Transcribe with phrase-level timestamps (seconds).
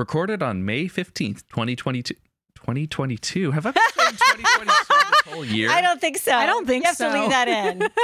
[0.00, 2.14] recorded on May 15th, 2022.
[2.54, 3.50] 2022.
[3.52, 5.70] Have I been saying 2022 this whole year?
[5.70, 6.32] I don't think so.
[6.32, 7.20] I don't think you have to so.
[7.20, 7.88] leave that in.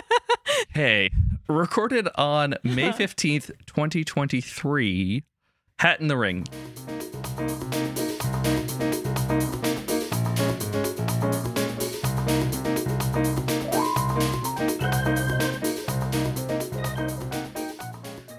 [0.70, 1.10] Hey,
[1.48, 5.24] recorded on May 15th, 2023.
[5.78, 6.46] Hat in the Ring.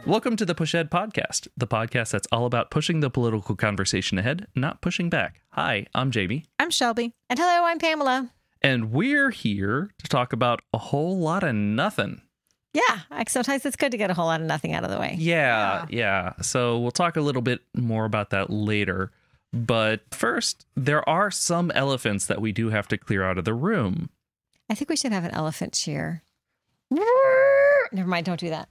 [0.08, 4.18] Welcome to the Push Ahead Podcast, the podcast that's all about pushing the political conversation
[4.18, 5.42] ahead, not pushing back.
[5.52, 7.12] Hi, I'm Jamie, I'm Shelby.
[7.30, 8.32] and hello, I'm Pamela.
[8.62, 12.22] and we're here to talk about a whole lot of nothing.
[12.74, 15.16] Yeah, sometimes it's good to get a whole lot of nothing out of the way.
[15.20, 16.34] Yeah, yeah.
[16.42, 19.12] So we'll talk a little bit more about that later.
[19.52, 23.54] But first, there are some elephants that we do have to clear out of the
[23.54, 24.10] room.
[24.70, 26.22] I think we should have an elephant cheer.
[27.92, 28.70] Never mind, don't do that.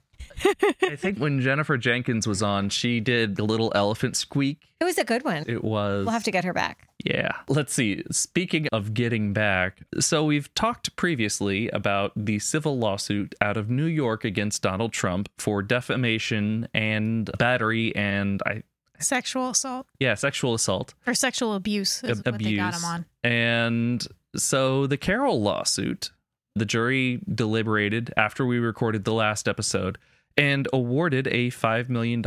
[0.83, 4.67] I think when Jennifer Jenkins was on, she did the little elephant squeak.
[4.79, 5.45] It was a good one.
[5.47, 6.87] It was We'll have to get her back.
[7.03, 7.31] Yeah.
[7.47, 8.03] Let's see.
[8.11, 13.85] Speaking of getting back, so we've talked previously about the civil lawsuit out of New
[13.85, 18.63] York against Donald Trump for defamation and battery and I
[18.99, 20.95] Sexual assault yeah, sexual assault.
[21.05, 23.05] or sexual abuse is what they got him on.
[23.23, 26.09] And so the Carroll lawsuit,
[26.57, 29.97] the jury deliberated after we recorded the last episode
[30.35, 32.21] and awarded a $5 million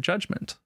[0.00, 0.56] judgment.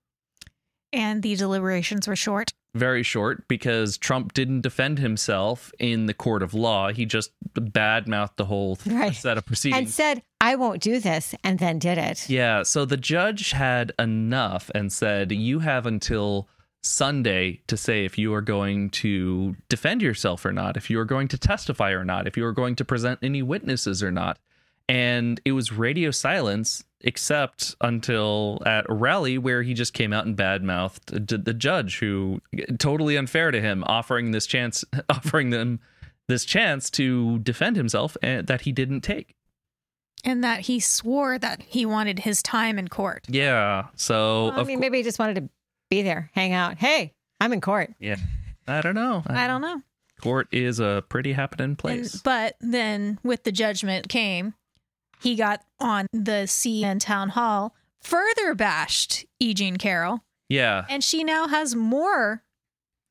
[0.92, 2.53] And the deliberations were short.
[2.75, 6.91] Very short because Trump didn't defend himself in the court of law.
[6.92, 9.14] He just badmouthed the whole Right.
[9.14, 9.78] set of proceedings.
[9.78, 12.28] And said, I won't do this, and then did it.
[12.28, 16.48] yeah, so the judge had enough and said, You have until
[16.87, 21.05] Sunday to say if you are going to defend yourself or not, if you are
[21.05, 24.39] going to testify or not, if you are going to present any witnesses or not.
[24.89, 30.27] And it was radio silence, except until at a rally where he just came out
[30.27, 32.41] and badmouthed the, the judge, who
[32.79, 35.81] totally unfair to him, offering this chance, offering them
[36.29, 39.34] this chance to defend himself and that he didn't take.
[40.24, 43.27] And that he swore that he wanted his time in court.
[43.29, 43.86] Yeah.
[43.97, 45.48] So Well, I mean, cour- maybe he just wanted to
[45.91, 46.79] be there, hang out.
[46.79, 47.92] Hey, I'm in court.
[48.01, 48.17] yeah,
[48.67, 49.23] I don't know.
[49.27, 49.83] I don't know.
[50.20, 52.14] Court is a pretty happening place.
[52.14, 54.55] And, but then with the judgment came,
[55.20, 59.52] he got on the CNN town hall, further bashed E.
[59.55, 62.42] Jean Carroll, yeah, and she now has more.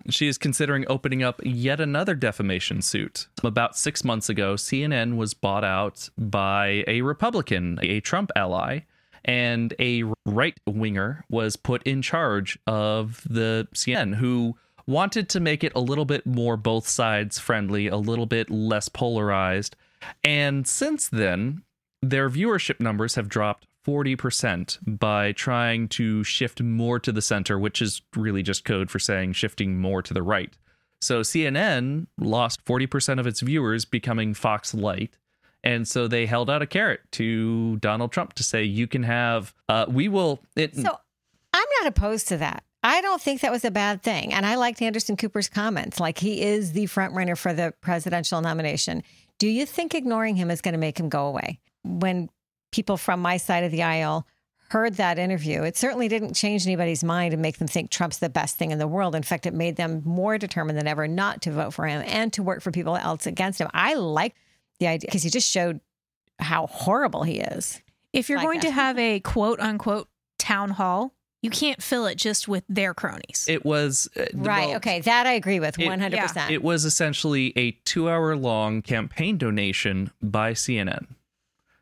[0.09, 3.27] she is considering opening up yet another defamation suit.
[3.43, 8.79] About six months ago, CNN was bought out by a Republican, a Trump ally,
[9.25, 14.55] and a right winger was put in charge of the CNN who
[14.87, 18.87] wanted to make it a little bit more both sides friendly, a little bit less
[18.87, 19.75] polarized.
[20.23, 21.63] And since then,
[22.01, 27.81] their viewership numbers have dropped 40% by trying to shift more to the center, which
[27.81, 30.55] is really just code for saying shifting more to the right.
[31.01, 35.17] So CNN lost 40% of its viewers, becoming Fox Light.
[35.65, 39.53] And so they held out a carrot to Donald Trump to say, you can have,
[39.67, 40.39] uh, we will.
[40.55, 40.95] It, So
[41.53, 42.63] I'm not opposed to that.
[42.83, 44.31] I don't think that was a bad thing.
[44.31, 45.99] And I liked Anderson Cooper's comments.
[45.99, 49.01] Like he is the front runner for the presidential nomination.
[49.39, 51.59] Do you think ignoring him is going to make him go away?
[51.83, 52.29] When
[52.71, 54.27] people from my side of the aisle
[54.69, 58.29] heard that interview, it certainly didn't change anybody's mind and make them think Trump's the
[58.29, 59.15] best thing in the world.
[59.15, 62.31] In fact, it made them more determined than ever not to vote for him and
[62.33, 63.69] to work for people else against him.
[63.73, 64.35] I like
[64.79, 65.79] the idea because he just showed
[66.39, 67.81] how horrible he is.
[68.13, 68.67] If you're Like going that.
[68.67, 70.07] to have a quote unquote
[70.39, 73.45] town hall, you can't fill it just with their cronies.
[73.47, 74.09] it was.
[74.17, 74.67] uh, Right.
[74.69, 75.01] well, okay.
[75.01, 76.49] That I agree with 100%.
[76.49, 81.05] It was essentially a two hour long campaign donation by CNN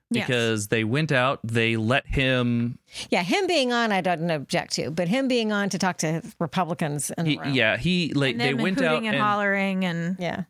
[0.10, 0.28] Yes.
[0.28, 2.78] because they went out, they let him
[3.10, 6.22] Yeah, him being on, I don't object to, but him being on to talk to
[6.40, 10.18] Republicans in the He, yeah, he like and they went out and, and hollering and
[10.20, 10.44] yeah,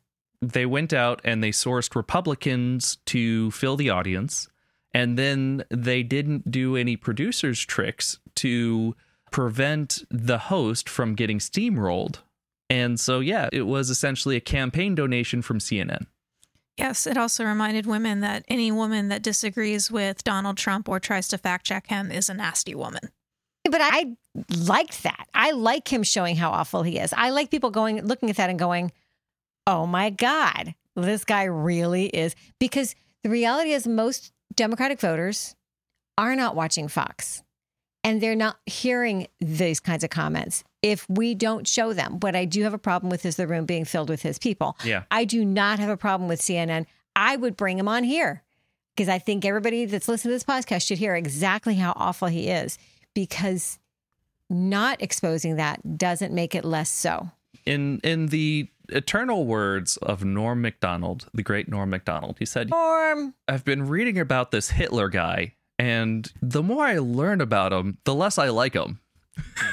[0.51, 4.47] they went out and they sourced Republicans to fill the audience,
[4.93, 8.95] and then they didn't do any producers tricks to
[9.31, 12.17] prevent the host from getting steamrolled.
[12.69, 16.05] And so yeah, it was essentially a campaign donation from CNN.
[16.77, 21.27] yes, it also reminded women that any woman that disagrees with Donald Trump or tries
[21.29, 23.09] to fact check him is a nasty woman.
[23.69, 24.15] but I
[24.57, 25.27] liked that.
[25.33, 27.13] I like him showing how awful he is.
[27.13, 28.91] I like people going, looking at that and going,
[29.67, 35.55] "Oh my God, this guy really is." Because the reality is, most Democratic voters
[36.17, 37.43] are not watching Fox.
[38.05, 42.19] and they're not hearing these kinds of comments if we don't show them.
[42.19, 44.77] What I do have a problem with is the room being filled with his people.
[44.83, 45.03] Yeah.
[45.09, 46.85] I do not have a problem with CNN.
[47.15, 48.43] I would bring him on here
[48.93, 52.49] because I think everybody that's listening to this podcast should hear exactly how awful he
[52.49, 52.77] is
[53.13, 53.79] because
[54.49, 57.31] not exposing that doesn't make it less so.
[57.65, 63.33] In in the eternal words of Norm Macdonald, the great Norm Macdonald, he said, Norm,
[63.47, 68.15] I've been reading about this Hitler guy, and the more I learn about him, the
[68.15, 68.99] less I like him.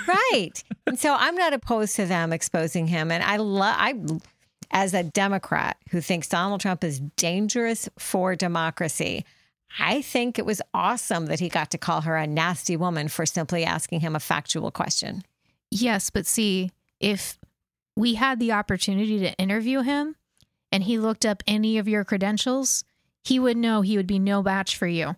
[0.06, 0.64] right.
[0.86, 3.10] and so I'm not opposed to them exposing him.
[3.10, 3.94] And I love, I,
[4.70, 9.24] as a Democrat who thinks Donald Trump is dangerous for democracy,
[9.78, 13.26] I think it was awesome that he got to call her a nasty woman for
[13.26, 15.22] simply asking him a factual question.
[15.70, 17.38] Yes, but see, if
[17.96, 20.16] we had the opportunity to interview him
[20.72, 22.84] and he looked up any of your credentials,
[23.25, 25.16] he would know he would be no match for you.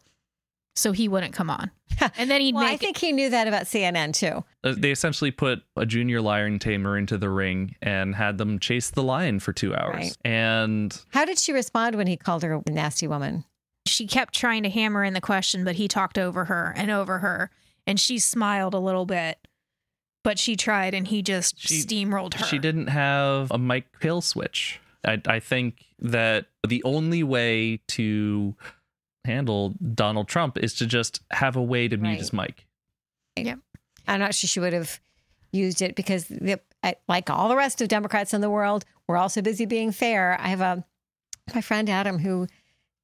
[0.74, 1.70] So he wouldn't come on.
[2.16, 4.42] And then he'd Well, make I think he knew that about CNN too.
[4.64, 8.90] Uh, They essentially put a junior lion tamer into the ring and had them chase
[8.90, 9.94] the lion for two hours.
[9.94, 10.16] Right.
[10.24, 13.44] And How did she respond when he called her a nasty woman?
[13.86, 17.18] she kept trying to hammer in the question, but he talked over her and over
[17.18, 17.50] her.
[17.86, 19.38] And she smiled a little bit,
[20.22, 22.44] but she tried and he just She- steamrolled her.
[22.46, 24.80] she didn't have a mic kill switch.
[25.04, 28.54] I, I think that the only way to
[29.24, 32.18] handle Donald Trump is to just have a way to mute Right.
[32.18, 32.66] his mic.
[33.36, 33.56] Yeah.
[34.06, 35.00] I'm not sure she would have
[35.52, 36.60] used it because, the,
[37.08, 40.36] like all the rest of Democrats in the world, we're also busy being fair.
[40.40, 40.84] I have a
[41.54, 42.46] my friend Adam who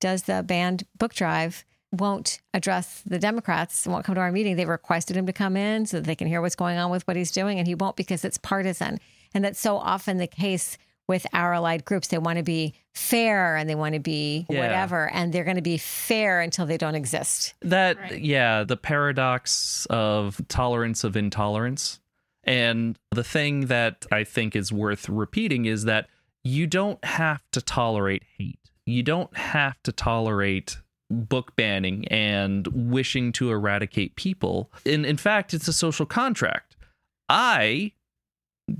[0.00, 4.56] does the banned book drive won't address the Democrats won't come to our meeting.
[4.56, 7.06] They requested him to come in so that they can hear what's going on with
[7.08, 8.99] what he's doing, and he won't because it's partisan.
[9.35, 10.76] And that's so often the case
[11.06, 12.08] with our allied groups.
[12.08, 14.61] They want to be fair and they want to be Yeah.
[14.61, 17.55] whatever, and they're going to be fair until they don't exist.
[17.62, 18.20] That Right.
[18.20, 22.00] yeah, the paradox of tolerance of intolerance.
[22.44, 26.08] And the thing that I think is worth repeating is that
[26.44, 28.58] you don't have to tolerate hate.
[28.85, 30.79] You don't have to tolerate
[31.11, 34.71] book banning and wishing to eradicate people.
[34.85, 36.77] In in fact, it's a social contract.
[37.29, 37.93] I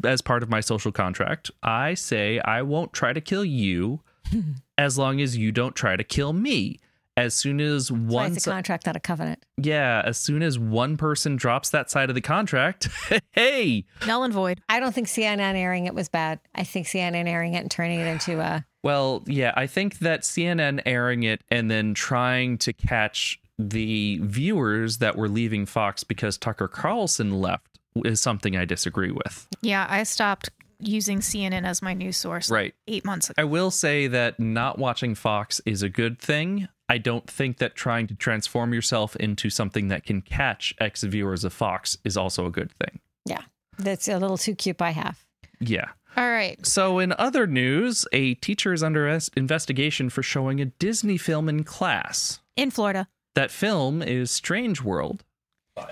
[0.05, 4.01] as part of my social contract, I say I won't try to kill you
[4.79, 6.79] as long as you don't try to kill me.
[7.17, 9.45] As soon as That's one it's a contract, not a covenant.
[9.57, 12.89] yeah, as soon as one person drops that side of the contract,
[13.33, 14.61] hey, Null and void.
[14.69, 16.39] I don't think CNN airing it was bad.
[16.55, 20.23] I think CNN airing it and turning it into a well, yeah, I think that
[20.23, 26.39] CNN airing it and then trying to catch the viewers that were leaving Fox because
[26.39, 29.49] Tucker Carlson left is something I disagree with.
[29.63, 32.73] Yeah, I stopped using CNN as my news source Right.
[32.87, 33.43] eight months ago.
[33.43, 36.69] I will say that not watching Fox is a good thing.
[36.89, 41.43] I don't think that trying to transform yourself into something that can catch ex viewers
[41.43, 43.01] of Fox is also a good thing.
[43.27, 43.43] yeah.
[43.81, 45.25] That's a little too cute by half.
[45.61, 45.87] Yeah.
[46.17, 46.65] All right.
[46.67, 51.63] So, in other news, a teacher is under investigation for showing a Disney film in
[51.65, 52.41] class.
[52.57, 55.23] In Florida, That film is Strange World.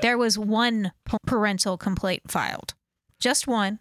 [0.03, 0.91] there was one
[1.27, 2.75] parental complaint filed.
[3.21, 3.79] Just one.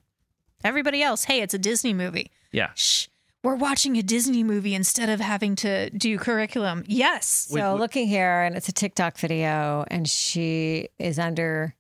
[0.63, 2.31] Everybody else, hey, it's a Disney movie.
[2.51, 2.71] Yeah.
[2.75, 3.07] Shh.
[3.43, 6.83] We're watching a Disney movie instead of having to do curriculum.
[6.87, 7.47] Yes.
[7.51, 7.79] Wait, so wait.
[7.79, 11.75] looking here, and it's a TikTok video, and she is under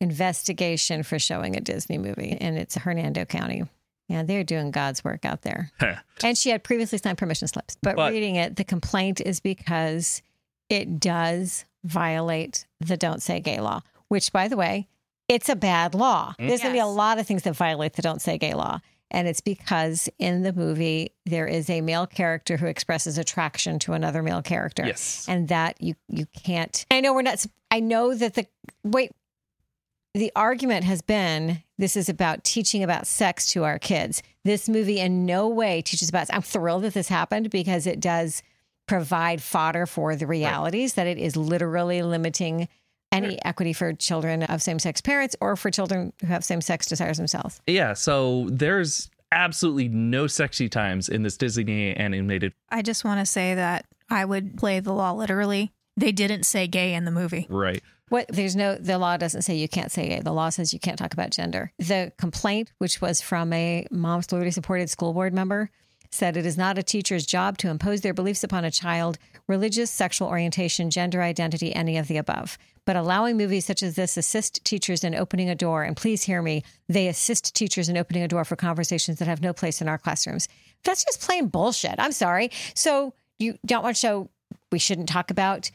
[0.00, 3.64] investigation for showing a Disney movie, and it's Hernando County.
[4.10, 5.70] Yeah, they're doing God's work out there.
[6.22, 7.78] And she had previously signed permission slips.
[7.80, 10.20] But, But- reading it, the complaint is because
[10.68, 14.86] it does violate the don't say gay law, which, by the way,
[15.28, 16.34] it's a bad law.
[16.38, 16.48] Mm.
[16.48, 18.80] There's going to be a lot of things that violate the don't say gay law.
[19.10, 23.94] And it's because in the movie, there is a male character who expresses attraction to
[23.94, 24.84] another male character.
[24.86, 25.24] Yes.
[25.26, 26.84] And that you, you can't.
[26.90, 28.46] I know we're not, I know that the,
[28.84, 29.12] wait,
[30.14, 34.22] the argument has been this is about teaching about sex to our kids.
[34.44, 36.28] This movie in no way teaches about.
[36.32, 38.42] I'm thrilled that this happened because it does
[38.86, 42.68] provide fodder for the realities that it is literally limiting
[43.12, 47.60] any equity for children of same-sex parents or for children who have same-sex desires themselves.
[47.66, 47.92] Yeah.
[47.92, 52.52] So, there's absolutely no sexy times in this Disney animated.
[52.68, 55.72] I just want to say that I would play the law literally.
[55.96, 57.46] They didn't say gay in the movie.
[57.48, 57.82] Right.
[58.10, 60.20] What there's no the law doesn't say you can't say gay.
[60.20, 61.72] The law says you can't talk about gender.
[61.78, 65.70] The complaint, which was from a Moms Liberty supported school board member,
[66.10, 69.92] said it is not a teacher's job to impose their beliefs upon a child, religious,
[69.92, 72.58] sexual orientation, gender identity, any of the above.
[72.84, 76.42] But allowing movies such as this assist teachers in opening a door, and please hear
[76.42, 79.88] me, they assist teachers in opening a door for conversations that have no place in
[79.88, 80.48] our classrooms.
[80.82, 81.94] That's just plain bullshit.
[81.98, 82.50] I'm sorry.
[82.74, 84.30] So you don't want to show
[84.72, 85.70] we shouldn't talk about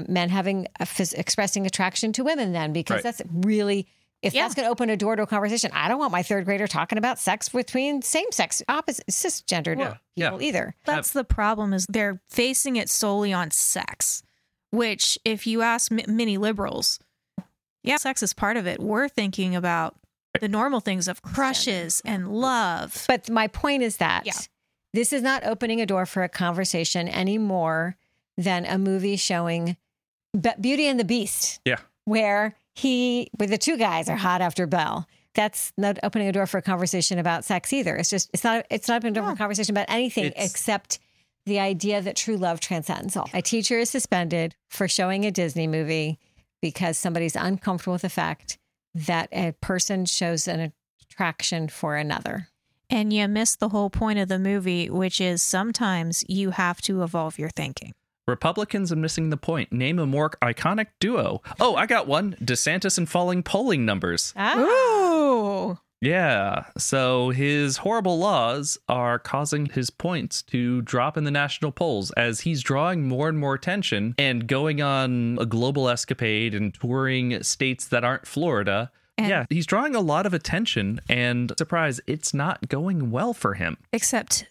[0.00, 3.02] men having a phys- expressing attraction to women then because Right.
[3.04, 3.86] that's really
[4.22, 4.42] if Yeah.
[4.42, 6.66] that's going to open a door to a conversation i don't want my third grader
[6.68, 9.94] talking about sex between same-sex opposite cisgendered Yeah.
[10.16, 10.26] Yeah.
[10.30, 14.22] people either That's the problem is they're facing it solely on sex,
[14.70, 16.98] which if you ask m- many liberals,
[17.84, 18.78] Yeah, sex is part of it.
[18.80, 19.96] We're thinking about
[20.40, 23.04] the normal things of crushes and love.
[23.08, 24.32] But my point is that Yeah.
[24.94, 27.96] this is not opening a door for a conversation any more
[28.38, 29.76] than a movie showing Be-
[30.60, 31.60] Beauty and the Beast.
[31.64, 31.78] Yeah.
[32.04, 35.06] Where he, where the two guys are hot after Belle.
[35.34, 37.96] That's not opening a door for a conversation about sex either.
[37.96, 40.50] It's just, it's not, it's not opening a door for a conversation about anything It's-
[40.50, 40.98] except
[41.46, 43.28] the idea that true love transcends all.
[43.34, 46.18] A teacher is suspended for showing a Disney movie
[46.60, 48.58] because somebody's uncomfortable with the fact
[48.94, 50.72] that a person shows an
[51.02, 52.48] attraction for another.
[52.90, 57.02] And you miss the whole point of the movie, which is sometimes you have to
[57.02, 57.94] evolve your thinking.
[58.26, 59.72] Republicans are missing the point.
[59.72, 61.42] Name a more iconic duo.
[61.60, 62.36] Oh, I got one.
[62.42, 64.32] DeSantis and falling polling numbers.
[64.36, 64.56] Ah.
[64.58, 65.78] Ooh.
[66.00, 66.64] Yeah.
[66.78, 72.40] So his horrible laws are causing his points to drop in the national polls as
[72.40, 77.86] he's drawing more and more attention and going on a global escapade and touring states
[77.88, 78.90] that aren't Florida.
[79.18, 83.54] And- yeah, he's drawing a lot of attention and surprise, it's not going well for
[83.54, 83.76] him.
[83.92, 84.46] Except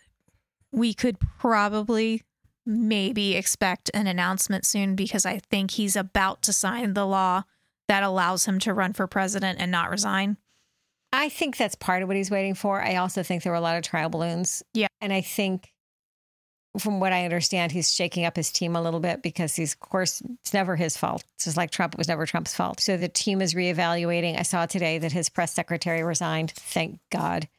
[0.71, 2.21] we could probably
[2.65, 7.43] maybe expect an announcement soon because I think he's about to sign the law
[7.87, 10.37] that allows him to run for president and not resign.
[11.13, 12.81] I think that's part of what he's waiting for.
[12.81, 14.63] I also think there were a lot of trial balloons.
[14.73, 14.87] Yeah.
[15.01, 15.73] And I think,
[16.79, 19.81] from what I understand, he's shaking up his team a little bit because he's, of
[19.81, 21.25] course, it's never his fault.
[21.35, 22.79] It's just like Trump, it was never Trump's fault.
[22.79, 24.39] So the team is reevaluating.
[24.39, 26.51] I saw today that his press secretary resigned.
[26.51, 27.49] Thank God.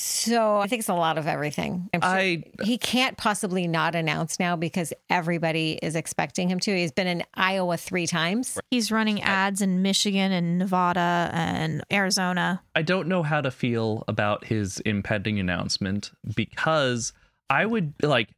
[0.00, 1.90] So I think it's a lot of everything.
[1.92, 6.76] I'm sure I he can't possibly not announce now because everybody is expecting him to.
[6.76, 8.60] He's been in Iowa three times.
[8.70, 12.62] He's running ads in Michigan and Nevada and Arizona.
[12.76, 17.12] I don't know how to feel about his impending announcement because
[17.50, 18.28] I would like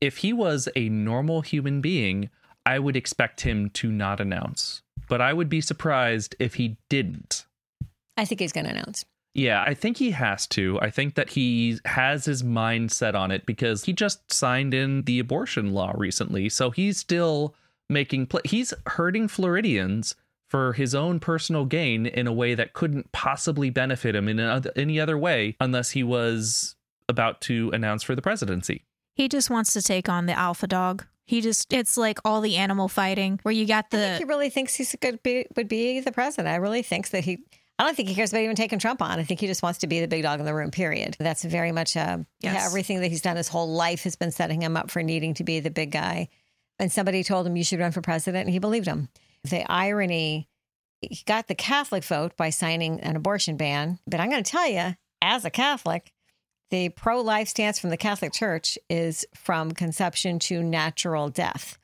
[0.00, 2.30] if he was a normal human being,
[2.64, 4.80] I would expect him to not announce.
[5.06, 7.44] But I would be surprised if he didn't.
[8.16, 9.04] I think he's going to announce.
[9.34, 10.78] Yeah, I think he has to.
[10.82, 15.02] I think that he has his mind set on it because he just signed in
[15.02, 16.48] the abortion law recently.
[16.48, 17.54] So he's still
[17.88, 20.16] making pl- he's hurting Floridians
[20.48, 24.40] for his own personal gain in a way that couldn't possibly benefit him in
[24.74, 26.74] any other way unless he was
[27.08, 28.84] about to announce for the presidency.
[29.14, 31.06] He just wants to take on the alpha dog.
[31.24, 34.50] He just, it's like all the animal fighting where you got I think he really
[34.50, 36.52] thinks he's good be, would be the president.
[36.52, 37.38] I really thinks that he.
[37.80, 39.18] I don't think he cares about even taking Trump on.
[39.18, 40.70] I think he just wants to be the big dog in the room.
[40.70, 41.16] Period.
[41.18, 44.60] That's very much uh, yeah, everything that he's done his whole life has been setting
[44.60, 46.28] him up for needing to be the big guy.
[46.78, 49.08] And somebody told him you should run for president, and he believed him.
[49.44, 50.46] The irony,
[51.00, 53.98] he got the Catholic vote by signing an abortion ban.
[54.06, 56.12] But I'm going to tell you, as a Catholic,
[56.68, 61.78] the pro life stance from the Catholic Church is from conception to natural death.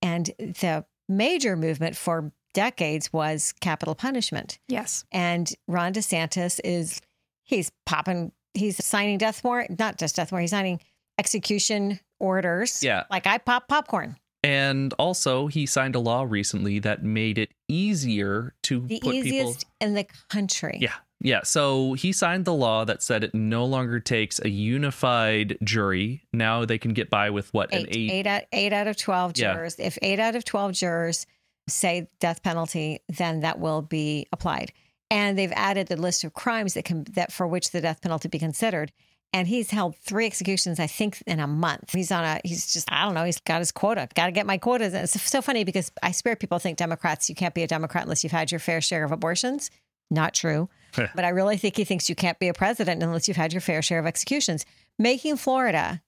[0.00, 4.58] And the major movement for decades was capital punishment.
[4.68, 5.04] yes.
[5.12, 7.00] And Ron DeSantis is,
[7.44, 10.80] he's popping, he's signing death warrant, not just death warrant, he's signing
[11.18, 12.82] execution orders.
[12.82, 13.04] Yeah.
[13.10, 14.16] Like I pop popcorn.
[14.42, 19.26] And also, he signed a law recently that made it easier to The put people
[19.26, 20.76] easiest in the country.
[20.80, 20.92] Yeah.
[21.20, 21.40] Yeah.
[21.44, 26.26] So he signed the law that said it no longer takes a unified jury.
[26.34, 28.10] Now they can get by with what an Eight, eight.
[28.10, 29.54] eight, out, eight out of 12 Yeah.
[29.54, 29.76] jurors.
[29.78, 31.24] If eight out of 12 jurors
[31.68, 34.72] say death penalty, then that will be applied.
[35.10, 38.28] And they've added the list of crimes that can that for which the death penalty
[38.28, 38.92] be considered.
[39.32, 41.92] And he's held three executions, I think, in a month.
[41.92, 44.08] He's on a, he's just, I don't know, he's got his quota.
[44.14, 44.94] Got to get my quotas.
[44.94, 48.04] And it's so funny because I swear people think Democrats, you can't be a Democrat
[48.04, 49.72] unless you've had your fair share of abortions.
[50.08, 50.68] Not true.
[50.96, 53.60] but I really think he thinks you can't be a president unless you've had your
[53.60, 54.64] fair share of executions.
[55.00, 56.00] Making Florida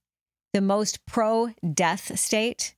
[0.52, 2.76] the most pro death state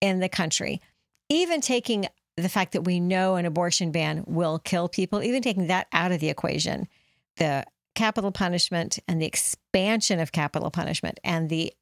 [0.00, 0.80] in the country.
[1.28, 2.06] Even taking
[2.40, 6.12] the fact that we know an abortion ban will kill people, even taking that out
[6.12, 6.88] of the equation,
[7.36, 11.72] the capital punishment and the expansion of capital punishment and the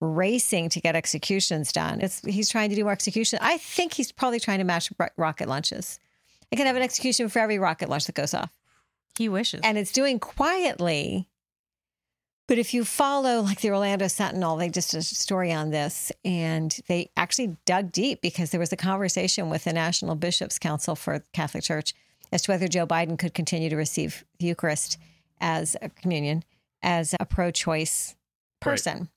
[0.00, 2.00] racing to get executions done.
[2.00, 3.38] It's he's trying to do more execution.
[3.40, 5.98] I think he's probably trying to match rocket launches.
[6.52, 8.52] I can have an execution for every rocket launch that goes off
[9.18, 9.62] He wishes.
[9.64, 11.28] and it's doing quietly.
[12.48, 16.12] But if you follow like the Orlando Sentinel, they just did a story on this
[16.24, 20.94] and they actually dug deep because there was a conversation with the National Bishops Council
[20.94, 21.92] for the Catholic Church
[22.30, 24.96] as to whether Joe Biden could continue to receive the Eucharist
[25.40, 26.44] as a communion,
[26.82, 28.14] as a pro choice
[28.64, 28.70] Right.
[28.72, 29.08] person.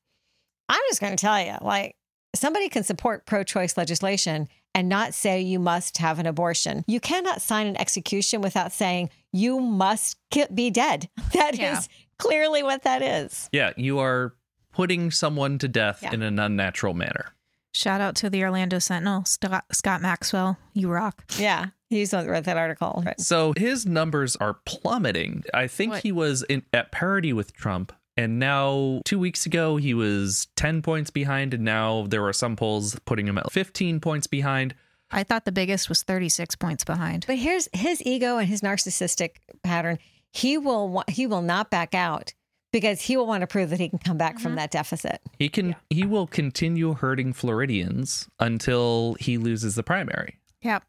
[0.68, 1.96] I'm just going to tell you like,
[2.36, 6.84] somebody can support pro choice legislation and not say you must have an abortion.
[6.88, 10.18] You cannot sign an execution without saying you must
[10.54, 11.10] be dead.
[11.34, 11.82] That is Yeah.
[12.20, 13.50] Clearly what that is.
[13.52, 13.72] Yeah.
[13.76, 14.34] You are
[14.72, 16.14] putting someone to death Yeah.
[16.14, 17.34] in an unnatural manner.
[17.74, 20.58] Shout out to the Orlando Sentinel, Scott, Scott Maxwell.
[20.74, 21.24] You rock.
[21.38, 21.68] Yeah.
[21.90, 23.04] He's the one that wrote that article.
[23.18, 25.44] So his numbers are plummeting.
[25.54, 26.04] I think What?
[26.04, 27.92] he was in, at parity with Trump.
[28.18, 31.54] And now, two weeks ago, he was 10 points behind.
[31.54, 34.76] And now there were some polls putting him at 15 points behind.
[35.12, 37.26] I thought the biggest was 36 points behind.
[37.28, 40.00] But here's his ego and his narcissistic pattern.
[40.32, 42.34] He will wa- he will not back out
[42.72, 44.58] because he will want to prove that he can come back from mm-hmm.
[44.58, 45.22] that deficit.
[45.38, 50.40] He can he will continue hurting Floridians until he loses the primary.
[50.62, 50.84] Yep.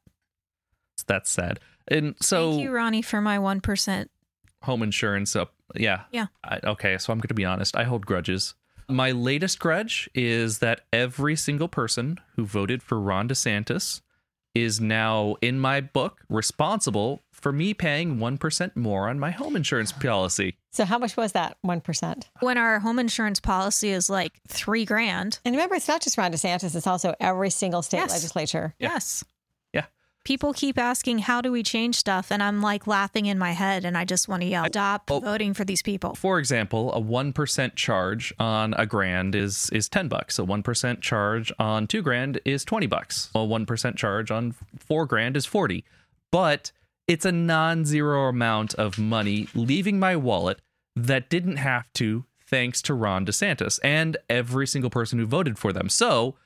[1.06, 1.60] That's sad.
[1.88, 4.08] And so Thank you, Ronnie, for my 1%.
[4.62, 6.26] home insurance up yeah Yeah.
[6.44, 8.54] I, okay so i'm going to be honest i hold grudges
[8.88, 14.00] my latest grudge is that every single person who voted for ron desantis
[14.54, 19.92] is now in my book responsible for me paying 1% more on my home insurance
[19.92, 21.56] policy So how much was that?
[21.64, 22.24] 1%.
[22.40, 25.38] When our home insurance policy is like three grand.
[25.44, 28.10] And remember, it's not just Ron DeSantis, it's also every single state Yes.
[28.12, 28.74] legislature.
[28.78, 28.90] Yeah.
[28.90, 29.24] Yes.
[29.72, 29.86] Yeah.
[30.24, 32.30] People keep asking, how do we change stuff?
[32.30, 35.20] And I'm like laughing in my head and I just want to yell, stop oh.
[35.20, 36.14] voting for these people.
[36.14, 41.52] for example a 1% charge on a grand is is 10 bucks a 1% charge
[41.58, 45.84] on 2 grand is 20 bucks a 1% charge on 4 grand is 40
[46.30, 46.70] but
[47.10, 50.60] it's a non-zero amount of money leaving my wallet
[50.96, 55.72] that didn't have to thanks to Ron DeSantis and every single person who voted for
[55.72, 56.36] them so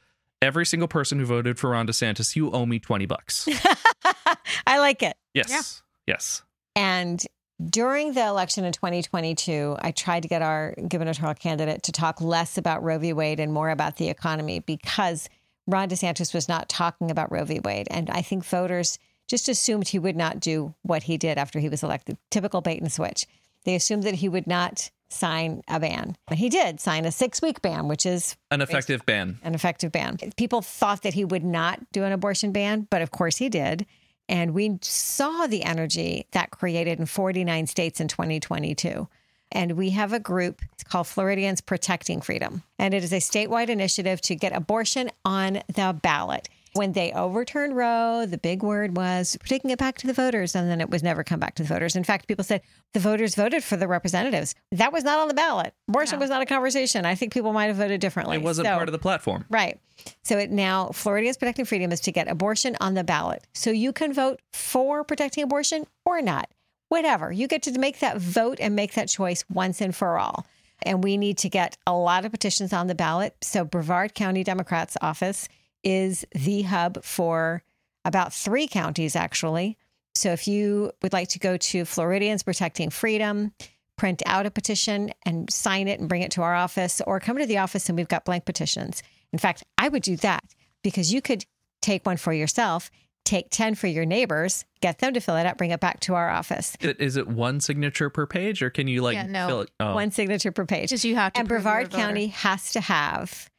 [0.42, 3.49] every single person who voted for Ron DeSantis you owe me 20 bucks
[4.66, 5.16] I like it.
[5.35, 6.42] yes yes
[6.76, 7.25] And
[7.71, 12.59] during the election in 2022, I tried to get our gubernatorial candidate to talk less
[12.59, 13.12] about Roe v.
[13.12, 15.28] Wade and more about the economy because
[15.68, 17.61] Ron DeSantis was not talking about Roe v.
[17.61, 17.87] Wade.
[17.92, 21.69] And I think voters just assumed he would not do what he did after he
[21.69, 22.19] was elected.
[22.31, 23.26] Typical bait and switch.
[23.64, 26.16] They assumed that he would not sign a ban.
[26.26, 29.93] But he did sign a six week ban, which is an effective ban an effective
[29.93, 30.19] ban.
[30.37, 33.87] People thought that he would not do an abortion ban, but of course he did.
[34.28, 39.07] And we saw the energy that created in 49 states in 2022.
[39.52, 42.62] And we have a group it's called Floridians Protecting Freedom.
[42.78, 46.49] And it is a statewide initiative to get abortion on the ballot.
[46.75, 50.69] When they overturned Roe, the big word was taking it back to the voters, and
[50.69, 51.95] then it was never come back to the voters.
[51.95, 54.56] In fact, people said the voters voted for the representatives.
[54.73, 55.73] That was not on the ballot.
[55.89, 56.23] Abortion No.
[56.25, 57.06] was not a conversation.
[57.06, 58.37] I think people might have voted differently.
[58.39, 59.78] it wasn't So- part of the platform Right.
[60.25, 63.47] So it now Floridians Protecting Freedom is to get abortion on the ballot.
[63.54, 66.50] So you can vote for protecting abortion or not.
[66.89, 67.30] Whatever.
[67.32, 70.45] You get to make that vote and make that choice once and for all.
[70.82, 73.37] And we need to get a lot of petitions on the ballot.
[73.43, 75.49] So Brevard County Democrats office
[75.84, 77.62] is the hub for
[78.04, 79.76] about three counties actually.
[80.14, 83.52] So if you would like to go to Floridians Protecting Freedom,
[83.97, 87.38] print out a petition and sign it and bring it to our office, or come
[87.38, 89.02] to the office and we've got blank petitions.
[89.32, 90.44] In fact, I would do that
[90.82, 91.44] because you could
[91.82, 92.90] take one for yourself,
[93.25, 96.14] take 10 for your neighbors, get them to fill it out, bring it back to
[96.14, 96.76] our office.
[96.80, 99.47] Is it one signature per page, or can you like Yeah, no.
[99.49, 99.70] fill it?
[99.80, 100.90] Oh, One signature per page.
[100.90, 101.90] Just you have to and prove you're a Brevard.
[101.90, 103.50] County has to have,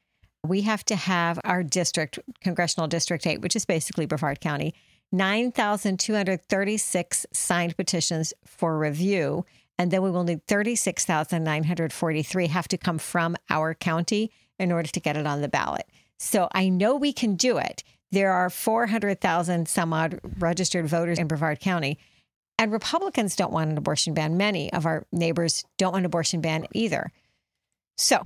[0.49, 4.75] we have to have our district, Congressional District 8, which is basically Brevard County,
[5.11, 9.45] 9,236 signed petitions for review.
[9.77, 14.99] And then we will need 36,943 have to come from our county in order to
[14.99, 15.85] get it on the ballot.
[16.17, 17.83] So I know we can do it.
[18.11, 21.99] There are 400,000 some odd registered voters in Brevard County.
[22.57, 24.37] And Republicans don't want an abortion ban.
[24.37, 27.11] Many of our neighbors don't want an abortion ban either.
[27.97, 28.25] So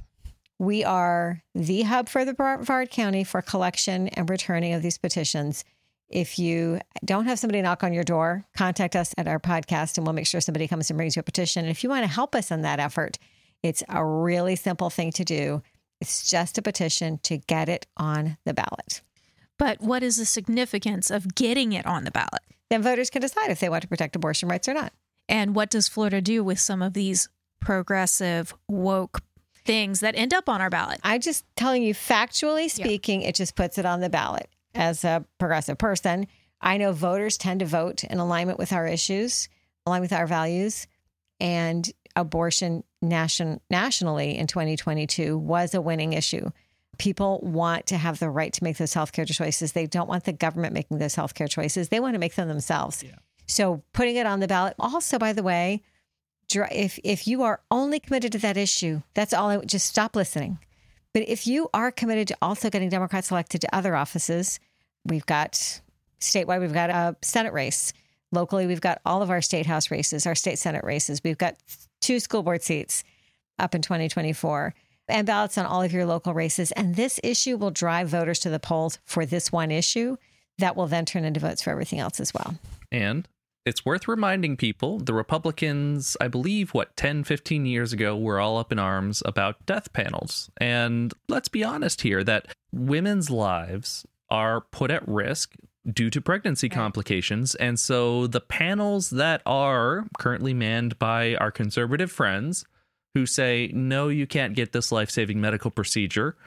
[0.60, 5.64] we are the hub for the Brevard County for collection and returning of these petitions.
[6.10, 10.06] If you don't have somebody knock on your door, contact us at our podcast and
[10.06, 11.64] we'll make sure somebody comes and brings you a petition.
[11.64, 13.18] And if you want to help us in that effort,
[13.64, 15.62] it's a really simple thing to do.
[16.02, 19.02] It's just a petition to get it on the ballot.
[19.58, 22.42] But what is the significance of getting it on the ballot?
[22.70, 24.94] Then voters can decide if they want to protect abortion rights or not.
[25.28, 29.22] And what does Florida do with some of these progressive, woke
[29.70, 31.00] things that end up on our ballot?
[31.04, 34.50] I'm just telling you, factually speaking, it just puts it on the ballot.
[34.74, 36.26] As a progressive person,
[36.60, 39.48] I know voters tend to vote in alignment with our issues,
[39.86, 40.88] aligned with our values,
[41.40, 46.50] and abortion nation, nationally in 2022 was a winning issue.
[46.98, 49.74] People want to have the right to make those healthcare choices.
[49.74, 51.90] They don't want the government making those healthcare choices.
[51.90, 53.04] They want to make them themselves.
[53.46, 54.74] So putting it on the ballot.
[54.80, 55.84] Also, by the way, dr-
[56.56, 59.50] if if you are only committed to that issue, that's all.
[59.50, 60.60] I would just stop listening.
[61.14, 64.60] But if you are committed to also getting Democrats elected to other offices,
[65.06, 65.82] we've got
[66.20, 67.94] statewide, we've got a Senate race.
[68.32, 71.22] Locally, we've got all of our state house races, our state Senate races.
[71.24, 71.56] We've got
[72.00, 73.04] two school board seats
[73.58, 74.76] up in 2024
[75.08, 76.72] and ballots on all of your local races.
[76.74, 80.18] And this issue will drive voters to the polls for this one issue.
[80.60, 82.56] that will then turn into votes for everything else as well.
[82.92, 83.28] And
[83.66, 88.58] it's worth reminding people the Republicans, I believe, what, 10, 15 years ago, were all
[88.58, 90.50] up in arms about death panels.
[90.58, 95.56] And let's be honest here that women's lives are put at risk
[95.92, 96.76] due to pregnancy Right.
[96.76, 97.56] complications.
[97.56, 102.66] And so the panels that are currently manned by our conservative friends
[103.14, 106.38] who say, no, you can't get this life saving medical procedure,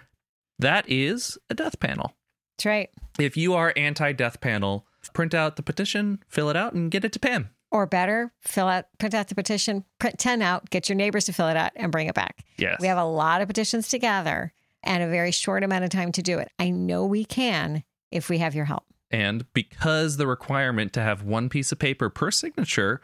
[0.58, 2.14] that is a death panel.
[2.58, 2.90] That's right.
[3.18, 7.04] If you are anti death panel, print out the petition, fill it out, and get
[7.04, 7.50] it to Pam.
[7.70, 11.32] Or better, fill out, print out the petition, print 10 out, get your neighbors to
[11.32, 12.44] fill it out and bring it back.
[12.58, 12.80] Yes.
[12.80, 16.12] We have a lot of petitions to gather and a very short amount of time
[16.12, 16.50] to do it.
[16.58, 18.84] I know we can if we have your help.
[19.10, 23.00] And because the requirement to have one piece of paper per signature,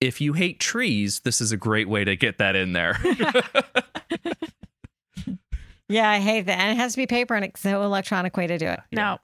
[0.00, 2.98] if you hate trees, this is a great way to get that in there.
[5.88, 6.58] Yeah, I hate that.
[6.58, 8.80] And it has to be paper and it's no electronic way to do it.
[8.92, 9.18] No.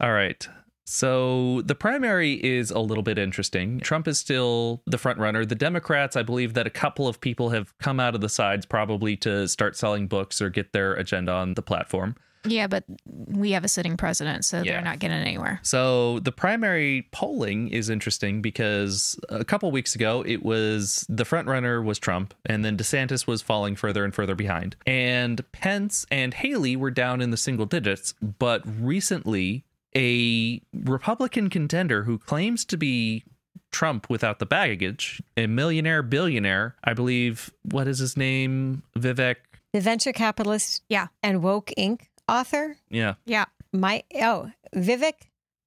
[0.00, 0.46] All right.
[0.92, 3.78] So the primary is a little bit interesting.
[3.78, 5.44] Trump is still the front runner.
[5.44, 8.66] The Democrats, I believe that a couple of people have come out of the sides
[8.66, 12.16] probably to start selling books or get their agenda on the platform.
[12.44, 14.72] Yeah, but we have a sitting president, so Yeah.
[14.72, 15.60] they're not getting anywhere.
[15.62, 21.46] So the primary polling is interesting because a couple weeks ago it was the front
[21.46, 24.74] runner was Trump and then DeSantis was falling further and further behind.
[24.86, 29.64] And Pence and Haley were down in the single digits, but recently
[29.96, 33.24] a Republican contender who claims to be
[33.72, 38.82] Trump without the baggage, a millionaire billionaire, I believe what is his name?
[38.98, 39.36] Vivek
[39.72, 41.08] The venture capitalist Yeah.
[41.22, 42.02] and woke Inc.
[42.28, 43.44] author, yeah, Yeah.
[43.72, 45.14] my oh, Vivek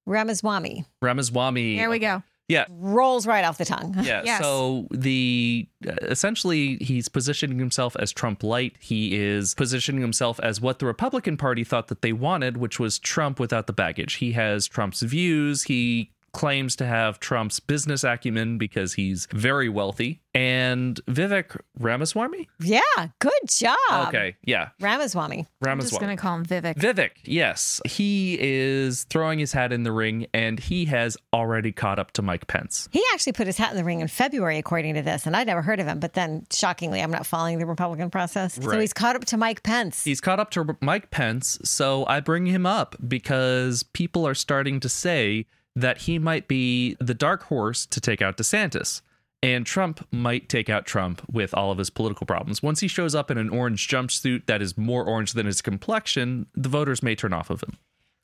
[0.06, 0.84] Ramaswamy.
[1.00, 1.76] Ramaswamy.
[1.76, 2.22] There we go.
[2.48, 3.94] Yeah, Rolls right off the tongue.
[4.04, 4.22] Yeah.
[4.24, 4.42] Yes.
[4.42, 8.76] So the uh, essentially he's positioning himself as Trump light.
[8.80, 12.98] He is positioning himself as what the Republican Party thought that they wanted, which was
[12.98, 14.14] Trump without the baggage.
[14.14, 15.62] He has Trump's views.
[15.64, 20.20] He claims to have Trump's business acumen because he's very wealthy.
[20.34, 22.48] And Vivek Ramaswamy?
[22.60, 22.80] Yeah,
[23.20, 23.76] good job.
[24.08, 24.36] Okay.
[24.44, 24.70] Yeah.
[24.80, 25.46] Ramaswamy.
[25.60, 25.70] Ramaswamy.
[25.70, 26.06] I'm just Ramaswamy.
[26.06, 26.74] going to call him Vivek.
[26.74, 27.80] Vivek, yes.
[27.86, 32.22] He is throwing his hat in the ring and he has already caught up to
[32.22, 32.88] Mike Pence.
[32.90, 35.46] He actually put his hat in the ring in February, according to this, and I'd
[35.46, 36.00] never heard of him.
[36.00, 38.54] But then, shockingly, I'm not following the Republican process.
[38.54, 40.02] So he's caught up to Mike Pence.
[40.02, 44.80] He's caught up to Mike Pence, so I bring him up because people are starting
[44.80, 49.02] to say that he might be the dark horse to take out DeSantis.
[49.42, 52.62] And Trump might take out Trump with all of his political problems.
[52.62, 56.46] Once he shows up in an orange jumpsuit that is more orange than his complexion,
[56.54, 57.76] the voters may turn off of him.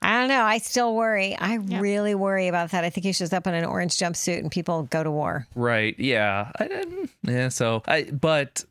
[0.03, 0.45] I don't know.
[0.45, 1.37] I still worry.
[1.39, 2.85] I really worry about that.
[2.85, 5.47] I think he shows up in an orange jumpsuit and people go to war.
[5.55, 5.95] Right.
[5.99, 6.53] Yeah.
[6.59, 7.11] I didn't.
[7.23, 7.51] Yeah.
[7.51, 8.65] So I, but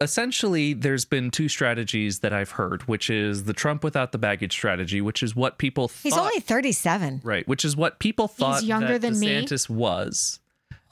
[0.00, 4.52] essentially, there's been two strategies that I've heard, which is the Trump without the baggage
[4.52, 7.22] strategy, which is what people He's only 37.
[7.24, 9.28] right, which is what people thought He's younger that than me.
[9.28, 10.40] DeSantis was.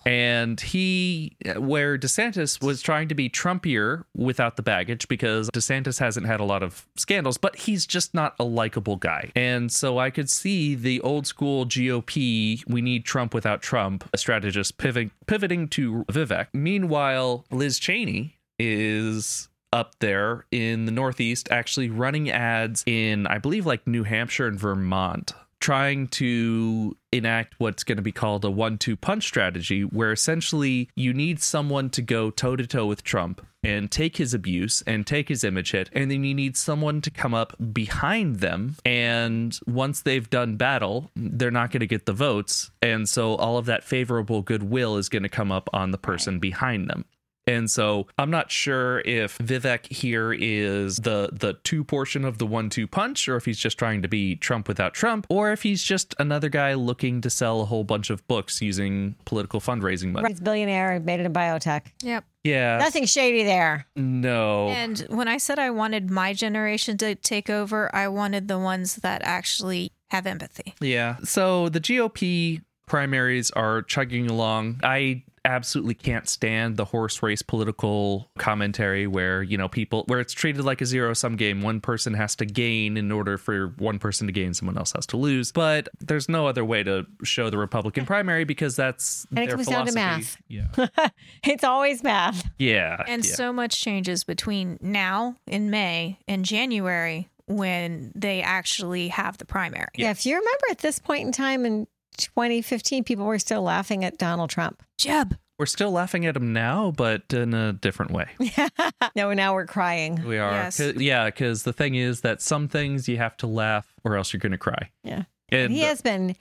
[0.07, 6.27] And he, where DeSantis was trying to be Trumpier without the baggage because DeSantis hasn't
[6.27, 9.33] had a lot of scandals, but he's just not a likable guy.
[9.35, 14.19] And so I could see the old school GOP, we need Trump without Trump, a
[14.19, 16.49] strategist pivot, pivoting to Vivek.
[16.53, 23.67] Meanwhile, Liz Cheney is up there in the Northeast, actually running ads in, I believe,
[23.67, 28.79] like New Hampshire and Vermont, trying to enact what's going to be called a one
[28.79, 33.45] two punch strategy, where essentially you need someone to go toe to toe with Trump
[33.65, 35.89] and take his abuse and take his image hit.
[35.93, 38.77] And then you need someone to come up behind them.
[38.85, 42.71] And once they've done battle, they're not going to get the votes.
[42.83, 46.39] And so all of that favorable goodwill is going to come up on the person
[46.39, 47.07] behind them.
[47.47, 52.47] And so I'm not sure if Vivek here is the the two portion of the
[52.47, 55.63] one two punch, or if he's just trying to be Trump without Trump, or if
[55.63, 60.13] he's just another guy looking to sell a whole bunch of books using political fundraising
[60.13, 60.29] money.
[60.29, 61.83] He's billionaire, made it in biotech.
[62.03, 62.25] Yep.
[62.45, 62.79] Yeah.
[62.79, 63.87] Nothing shady there.
[63.97, 64.69] no.
[64.69, 68.97] And when I said I wanted my generation to take over, I wanted the ones
[68.97, 70.75] that actually have empathy.
[70.81, 71.17] Yeah.
[71.25, 74.81] So the GOP primaries are chugging along.
[74.83, 80.33] I absolutely can't stand the horse race political commentary where, you know, people where it's
[80.33, 81.63] treated like a zero sum game.
[81.63, 85.07] One person has to gain in order for one person to gain, someone else has
[85.09, 85.53] to lose.
[85.53, 89.57] But there's no other way to show the Republican primary because that's And it their
[89.57, 90.37] comes down to math.
[90.49, 90.69] Yeah.
[91.45, 92.49] It's always math.
[92.59, 93.03] Yeah.
[93.07, 93.35] And yeah.
[93.35, 99.89] so much changes between now in May and January when they actually have the primary.
[99.97, 100.11] Yeah.
[100.11, 104.19] If you remember at this point in time in 2015, people were still laughing at
[104.19, 104.83] Donald Trump.
[104.99, 105.37] Jeb.
[105.59, 108.27] we're still laughing at him now, but in a different way.
[109.17, 110.23] no, now we're crying.
[110.27, 110.53] We are.
[110.53, 110.77] Yes.
[110.79, 114.33] 'Cause- Yeah, because the thing is that some things you have to laugh or else
[114.33, 114.91] you're going to cry.
[115.05, 115.25] Yeah.
[115.51, 116.35] And He has been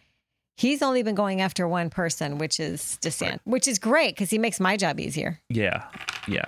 [0.55, 4.37] He's only been going after one person, which is DeSantis, which is great because he
[4.37, 5.39] makes my job easier.
[5.49, 5.83] Yeah.
[6.27, 6.45] Yeah.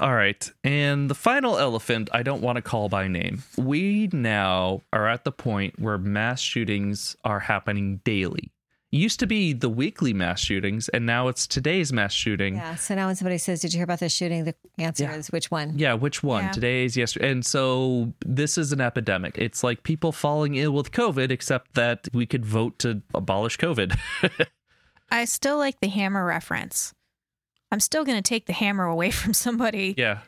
[0.00, 0.50] All right.
[0.62, 3.42] And the final elephant I don't want to call by name.
[3.56, 8.50] We now are at the point where mass shootings are happening daily.
[8.92, 12.54] It used to be the weekly mass shootings, and now it's today's mass shooting.
[12.54, 12.76] Yeah.
[12.76, 15.16] So now when somebody says, "Did you hear about this shooting?" the answer Yeah.
[15.16, 15.76] is which one?
[15.76, 16.44] Yeah, which one?
[16.44, 16.50] Yeah.
[16.52, 17.30] Today's yesterday.
[17.32, 19.36] And so this is an epidemic.
[19.36, 23.98] It's like people falling ill with COVID, except that we could vote to abolish COVID.
[25.10, 26.93] I still like the hammer reference.
[27.74, 30.20] I'm still going to take the hammer away from somebody yeah.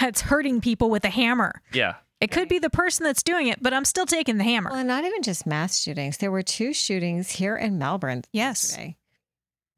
[0.00, 1.62] that's hurting people with a hammer.
[1.72, 1.94] Yeah.
[2.20, 4.70] It could be the person that's doing it, but I'm still taking the hammer.
[4.70, 6.16] Well, and not even just mass shootings.
[6.18, 8.64] There were two shootings here in Melbourne Yes.
[8.70, 8.96] yesterday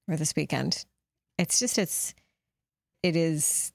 [0.09, 0.87] or this weekend.
[1.39, 2.15] It's just it's
[3.03, 3.73] it is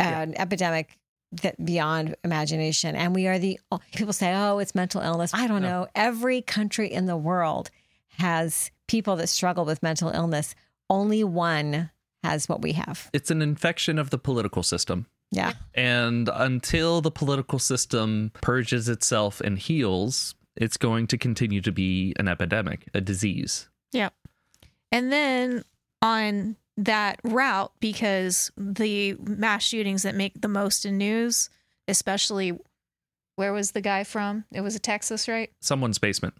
[0.00, 0.98] an epidemic
[1.42, 3.58] that beyond imagination, and we are the
[3.94, 5.68] people say, "Oh, it's mental illness." I don't No.
[5.68, 5.86] know.
[5.94, 7.70] Every country in the world
[8.18, 10.54] has people that struggle with mental illness.
[10.88, 11.90] Only one
[12.26, 13.10] has what we have.
[13.12, 15.06] It's an infection of the political system.
[15.30, 15.52] Yeah.
[15.74, 22.14] And until the political system purges itself and heals, it's going to continue to be
[22.18, 23.68] an epidemic, a disease.
[23.92, 24.14] Yep.
[24.92, 25.64] And then
[26.02, 31.50] on that route, because the mass shootings that make the most in news,
[31.88, 32.58] especially
[33.36, 34.44] where was the guy from?
[34.52, 35.50] It was a Texas, right?
[35.60, 36.34] Someone's basement,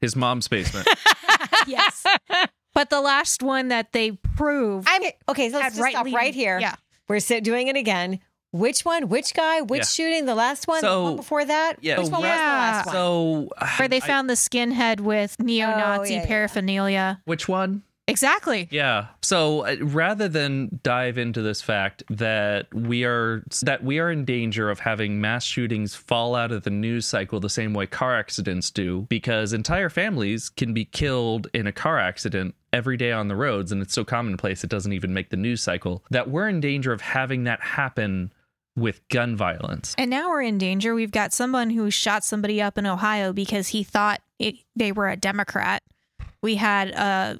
[0.00, 0.88] his mom's basement.
[1.66, 2.04] yes.
[2.76, 5.48] But the last one that they proved I'm okay.
[5.48, 6.58] So let's had just stop rightly- right here.
[6.60, 6.74] Yeah.
[7.08, 8.20] We're sit- doing it again.
[8.52, 9.08] Which one?
[9.08, 9.62] Which guy?
[9.62, 9.84] Which Yeah.
[9.86, 10.26] shooting?
[10.26, 10.82] The last one?
[10.82, 11.76] the one before that?
[11.80, 11.98] Yeah.
[11.98, 12.52] Which one was the Yeah.
[12.52, 12.94] last one?
[12.94, 16.26] so, Where they I- found the skinhead with neo-Nazi Oh, yeah, yeah.
[16.26, 17.20] paraphernalia.
[17.24, 17.82] which one?
[18.08, 18.68] Exactly.
[18.70, 19.06] Yeah.
[19.20, 24.24] So uh, rather than dive into this fact that we are that we are in
[24.24, 28.16] danger of having mass shootings fall out of the news cycle the same way car
[28.16, 33.28] accidents do because entire families can be killed in a car accident every day on
[33.28, 36.46] the roads and it's so commonplace it doesn't even make the news cycle that we're
[36.46, 38.30] in danger of having that happen
[38.76, 39.94] with gun violence.
[39.96, 40.94] And now we're in danger.
[40.94, 45.08] We've got someone who shot somebody up in Ohio because he thought it, they were
[45.08, 45.82] a Democrat.
[46.42, 47.38] We had a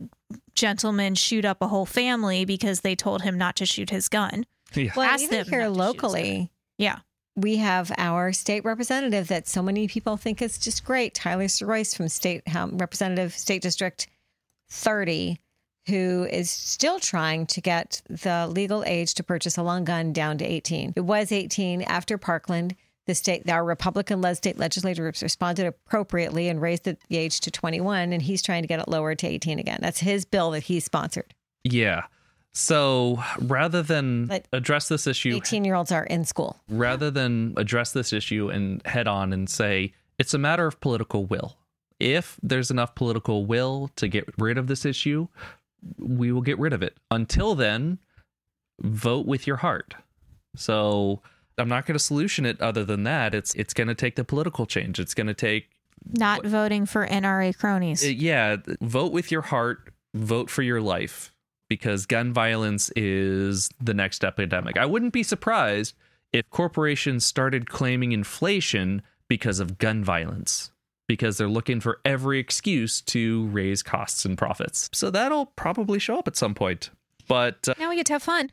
[0.54, 4.46] gentleman shoot up a whole family because they told him not to shoot his gun.
[4.74, 4.92] Yeah.
[4.96, 7.00] Well, Ask even them here not to shoot locally, Yeah.
[7.36, 11.92] we have our state representative that so many people think is just great, Tyler Royce
[11.94, 14.06] from State um, Representative State District
[14.68, 15.38] 30,
[15.88, 20.38] who is still trying to get the legal age to purchase a long gun down
[20.38, 20.94] to 18.
[20.96, 22.74] It was 18 after Parkland.
[23.06, 28.20] The state, our Republican-led state legislators responded appropriately and raised the age to 21, and
[28.20, 29.78] he's trying to get it lowered to 18 again.
[29.80, 31.32] That's his bill that he sponsored.
[31.62, 32.06] Yeah.
[32.52, 36.58] So rather than But- address this issue 18-year-olds are in school.
[36.68, 41.26] rather than address this issue and head on and say it's a matter of political
[41.26, 41.58] will.
[41.98, 45.28] If there's enough political will to get rid of this issue,
[45.98, 46.96] we will get rid of it.
[47.10, 47.98] Until then,
[48.80, 49.94] vote with your heart.
[50.56, 51.22] So
[51.58, 53.34] I'm not going to solution it other than that.
[53.34, 54.98] It's it's going to take the political change.
[54.98, 55.70] It's going to take
[56.12, 58.04] Not voting for NRA cronies.
[58.04, 61.32] uh, yeah, vote with your heart, vote for your life
[61.68, 64.76] because gun violence is the next epidemic.
[64.76, 65.94] I wouldn't be surprised
[66.32, 70.70] if corporations started claiming inflation because of gun violence
[71.06, 74.90] because they're looking for every excuse to raise costs and profits.
[74.92, 76.90] So that'll probably show up at some point.
[77.28, 78.50] But uh, now we get to have fun.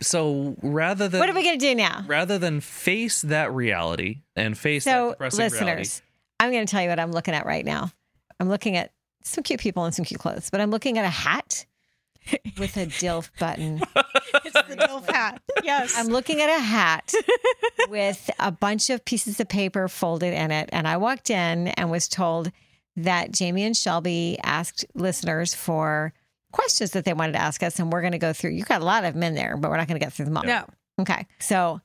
[0.00, 2.04] so rather than What are we going to do now?
[2.06, 5.88] rather than face that reality and face that So, listeners, reality,
[6.38, 7.90] I'm going to tell you what I'm looking at right now.
[8.38, 11.10] I'm looking at some cute people in some cute clothes, but I'm looking at a
[11.10, 11.66] hat
[12.58, 13.82] with a DILF button.
[14.44, 15.42] It's the DILF hat.
[15.62, 15.94] Yes.
[15.96, 17.12] I'm looking at a hat
[17.88, 20.68] with a bunch of pieces of paper folded in it.
[20.72, 22.50] And I walked in and was told
[22.96, 26.12] that Jamie and Shelby asked listeners for
[26.52, 27.78] questions that they wanted to ask us.
[27.78, 28.50] And we're going to go through.
[28.50, 30.26] You got a lot of them in there, but we're not going to get through
[30.26, 30.44] them all.
[30.44, 30.64] no.
[31.00, 31.26] Okay.
[31.38, 31.80] So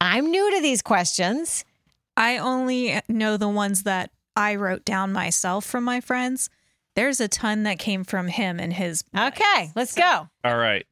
[0.00, 1.64] I'm new to these questions.
[2.16, 6.48] I only know the ones that I wrote down myself from my friends.
[6.94, 9.04] There's a ton that came from him and his.
[9.14, 9.70] Okay.
[9.74, 10.28] Let's go.
[10.44, 10.86] all right.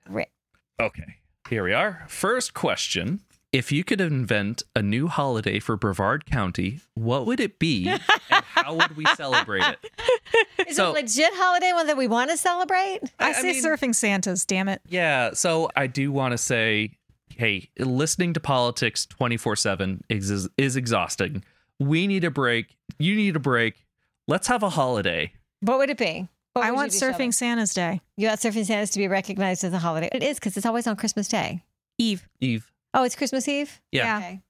[0.79, 1.17] Ri- Okay,
[1.49, 2.05] here we are.
[2.09, 3.21] First question.
[3.53, 8.01] If you could invent a new holiday for Brevard County, what would it be and
[8.31, 9.79] how would we celebrate it?
[10.69, 13.01] Is So- it a legit holiday one that we want to celebrate?
[13.21, 14.83] I, I say mean- surfing Santas, damn it.
[14.89, 16.91] Yeah, so I do want to say,
[17.37, 21.45] hey, listening to politics 24 7 is, is exhausting.
[21.79, 22.77] We need a break.
[22.99, 23.85] You need a break.
[24.27, 25.33] Let's have a holiday.
[25.61, 26.29] What would it be?
[26.55, 28.01] What I want you do, surfing Santa's Day.
[28.17, 30.09] You want Surfing Santa's to be recognized as a holiday.
[30.13, 31.65] It is because it's always on Christmas Day.
[31.99, 32.29] Eve.
[32.41, 32.71] Eve.
[32.95, 33.81] Oh, it's Christmas Eve?
[33.91, 34.05] Yeah.
[34.05, 34.19] Yeah.
[34.19, 34.41] Okay.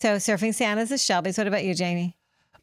[0.00, 1.36] So Surfing Santa's is Shelby's.
[1.36, 2.16] What about you, Jamie?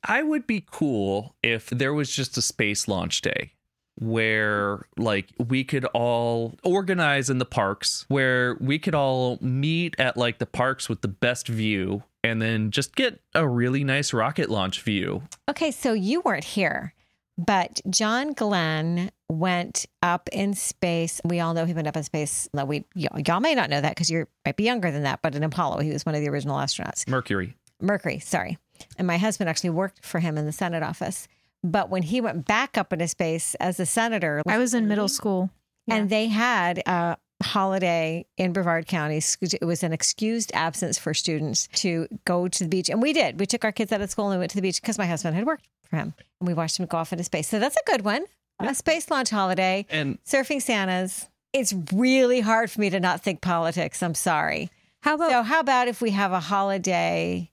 [0.05, 3.51] I would be cool if there was just a space launch day
[3.95, 10.17] where like we could all organize in the parks where we could all meet at
[10.17, 14.49] like the parks with the best view and then just get a really nice rocket
[14.49, 15.23] launch view.
[15.49, 16.93] Okay, so you weren't here,
[17.38, 21.19] but John Glenn went up in space.
[21.24, 22.48] We all know he went up in space.
[22.54, 25.21] No, We y'all y'all may not know that because you might be younger than that.
[25.21, 27.08] But in Apollo, he was one of the original astronauts.
[27.08, 27.56] Mercury.
[27.82, 28.58] Mercury, sorry.
[28.98, 31.28] And my husband actually worked for him in the Senate office.
[31.63, 35.08] But when he went back up into space as a senator, I was in middle
[35.08, 35.50] school.
[35.89, 39.17] and they had a holiday in Brevard County.
[39.17, 42.89] It was an excused absence for students to go to the beach.
[42.89, 43.39] And we did.
[43.39, 45.06] We took our kids out of school and we went to the beach because my
[45.06, 46.13] husband had worked for him.
[46.39, 47.48] And we watched him go off into space.
[47.48, 48.26] So that's a good one.
[48.60, 51.28] A space launch holiday, And surfing Santas.
[51.52, 54.02] It's really hard for me to not think politics.
[54.02, 54.69] I'm sorry.
[55.02, 57.52] How about So, how about if we have a holiday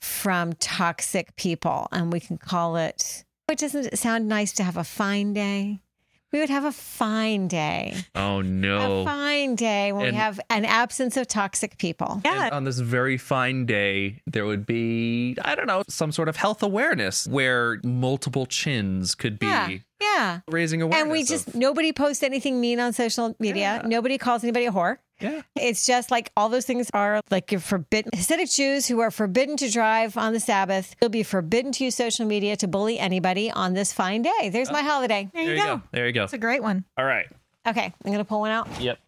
[0.00, 4.76] from toxic people and we can call it, but doesn't it sound nice to have
[4.76, 5.80] a fine day?
[6.32, 7.94] We would have a fine day.
[8.14, 9.02] oh no.
[9.02, 12.22] A fine day when And- we have an absence of toxic people.
[12.24, 16.36] And on this very fine day, there would be, I don't know, some sort of
[16.36, 19.70] health awareness where multiple chins could be Yeah.
[20.00, 20.40] Yeah.
[20.48, 21.02] raising awareness.
[21.02, 23.80] And we just, of- nobody posts anything mean on social media.
[23.82, 23.88] Yeah.
[23.88, 24.98] Nobody calls anybody a whore.
[25.22, 25.42] Yeah.
[25.56, 28.10] It's just like all those things are like you're forbidden.
[28.12, 31.94] Hasidic Jews who are forbidden to drive on the Sabbath will be forbidden to use
[31.94, 34.50] social media to bully anybody on this fine day.
[34.52, 35.28] There's my holiday.
[35.32, 35.76] there There you you go.
[35.76, 35.82] go.
[35.92, 36.24] There you go.
[36.24, 36.84] It's a great one.
[36.96, 37.26] All right.
[37.66, 38.68] Okay, I'm going to pull one out.
[38.80, 38.98] Yep.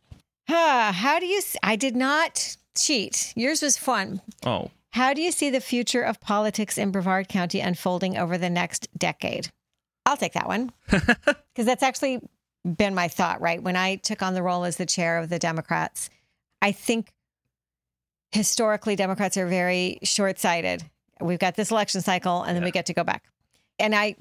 [0.48, 3.33] Ah, How do you, s- I did not cheat.
[3.35, 4.20] Yours was fun.
[4.44, 8.50] Oh, How do you see the future of politics in Brevard County unfolding over the
[8.50, 9.48] next decade?
[10.07, 12.20] I'll take that one because that's actually
[12.64, 13.62] been my thought, right?
[13.62, 16.11] When I took on the role as the chair of the Democrats,
[16.62, 17.12] I think
[18.33, 20.83] historically Democrats are very short sighted.
[21.20, 23.24] We've got this election cycle and then we get to go back.
[23.79, 24.16] And I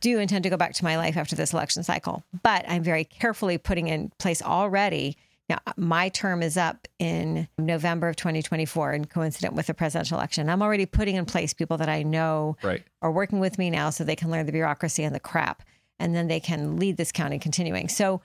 [0.00, 3.04] do intend to go back to my life after this election cycle, but I'm very
[3.04, 5.16] carefully putting in place already.
[5.48, 10.50] Now, my term is up in November of 2024 and coincident with the presidential election.
[10.50, 12.82] I'm already putting in place people that I know right.
[13.00, 15.62] are working with me now so they can learn the bureaucracy and the crap
[15.98, 17.88] and then they can lead this county continuing.
[17.88, 18.20] So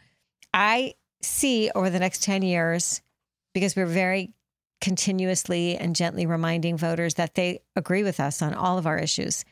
[0.54, 3.02] I see over the next 10 years
[3.54, 4.34] because we're very
[4.82, 9.46] continuously and gently reminding voters that they agree with us on all of our issues.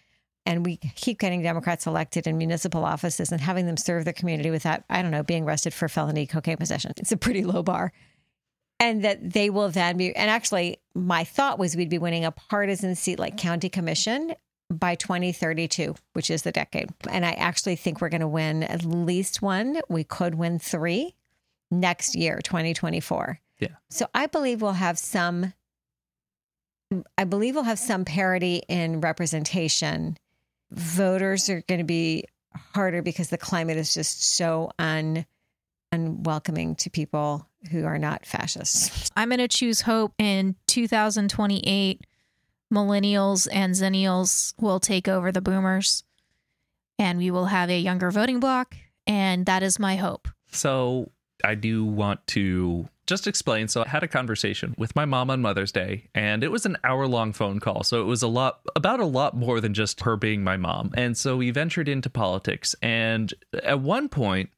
[0.45, 4.49] And we keep getting Democrats elected in municipal offices and having them serve their community
[4.49, 6.93] without, I don't know, being arrested for felony cocaine possession.
[6.97, 7.91] It's a pretty low bar.
[8.79, 12.31] And that they will then be, and actually, my thought was we'd be winning a
[12.31, 14.33] partisan seat like county commission
[14.69, 16.89] by 2032, which is the decade.
[17.09, 19.79] And I actually think we're going to win at least one.
[19.89, 21.15] We could win three
[21.71, 23.39] next year, 2024.
[23.59, 23.67] Yeah.
[23.89, 25.53] So I believe we'll have some,
[27.17, 30.17] I believe we'll have some parity in representation.
[30.71, 32.25] Voters are going to be
[32.73, 35.25] harder because the climate is just so un,
[35.91, 39.09] unwelcoming to people who are not fascists.
[39.15, 42.01] I'm going to choose hope in 2028.
[42.73, 46.03] Millennials and Zennials will take over the boomers,
[46.97, 48.75] and we will have a younger voting bloc.
[49.07, 50.27] And that is my hope.
[50.51, 51.09] So
[51.43, 53.67] I do want to just explain.
[53.67, 56.77] So I had a conversation with my mom on Mother's Day, and it was an
[56.83, 57.83] hour long phone call.
[57.83, 60.91] So it was a lot about a lot more than just her being my mom.
[60.93, 62.75] And so we ventured into politics.
[62.83, 64.51] And at one point,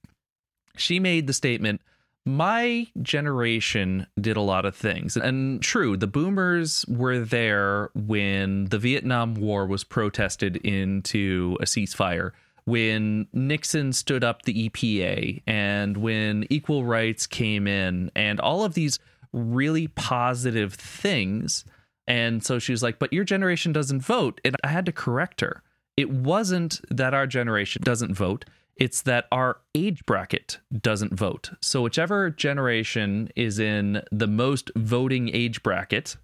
[0.76, 1.80] she made the statement,
[2.26, 5.18] my generation did a lot of things.
[5.18, 12.32] And true, the boomers were there when the Vietnam War was protested into a ceasefire,
[12.66, 18.76] when Nixon stood up the EPA, and when equal rights came in, and all of
[18.76, 19.00] these
[19.34, 21.66] really positive things.
[22.08, 24.42] And so she was like, But your generation doesn't vote.
[24.46, 25.64] And I had to correct her.
[25.98, 28.46] It wasn't that our generation doesn't vote
[28.82, 31.52] it's that our age bracket doesn't vote.
[31.62, 36.18] So, whichever generation is in the most voting age bracket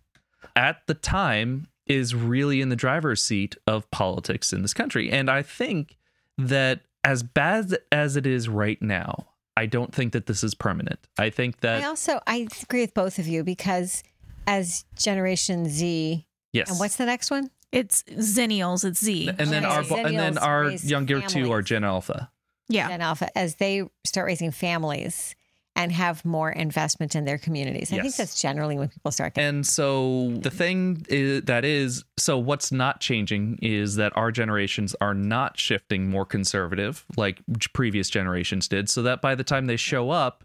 [0.56, 5.12] at the time is really in the driver's seat of politics in this country.
[5.12, 5.98] And I think
[6.40, 11.00] that as bad as it is right now, I don't think that this is permanent.
[11.20, 14.02] I think that, I also I agree with both of you because
[14.48, 16.72] as Generation Z, yes.
[16.72, 17.52] and what's the next one?
[17.72, 18.84] It's Zennials.
[18.84, 19.28] It's Z.
[19.28, 21.62] and then Okay, our so and then our raise younger two are.
[21.62, 22.32] Gen Alpha.
[22.70, 22.90] Yeah.
[22.90, 25.36] Gen Alpha, as they start raising families
[25.78, 27.94] and have more investment in their communities.
[27.94, 29.48] I think that's generally when people start getting.
[29.48, 34.96] And so the thing is, that is, so what's not changing is that our generations
[35.00, 37.42] are not shifting more conservative like
[37.74, 38.90] previous generations did.
[38.90, 40.44] So that by the time they show up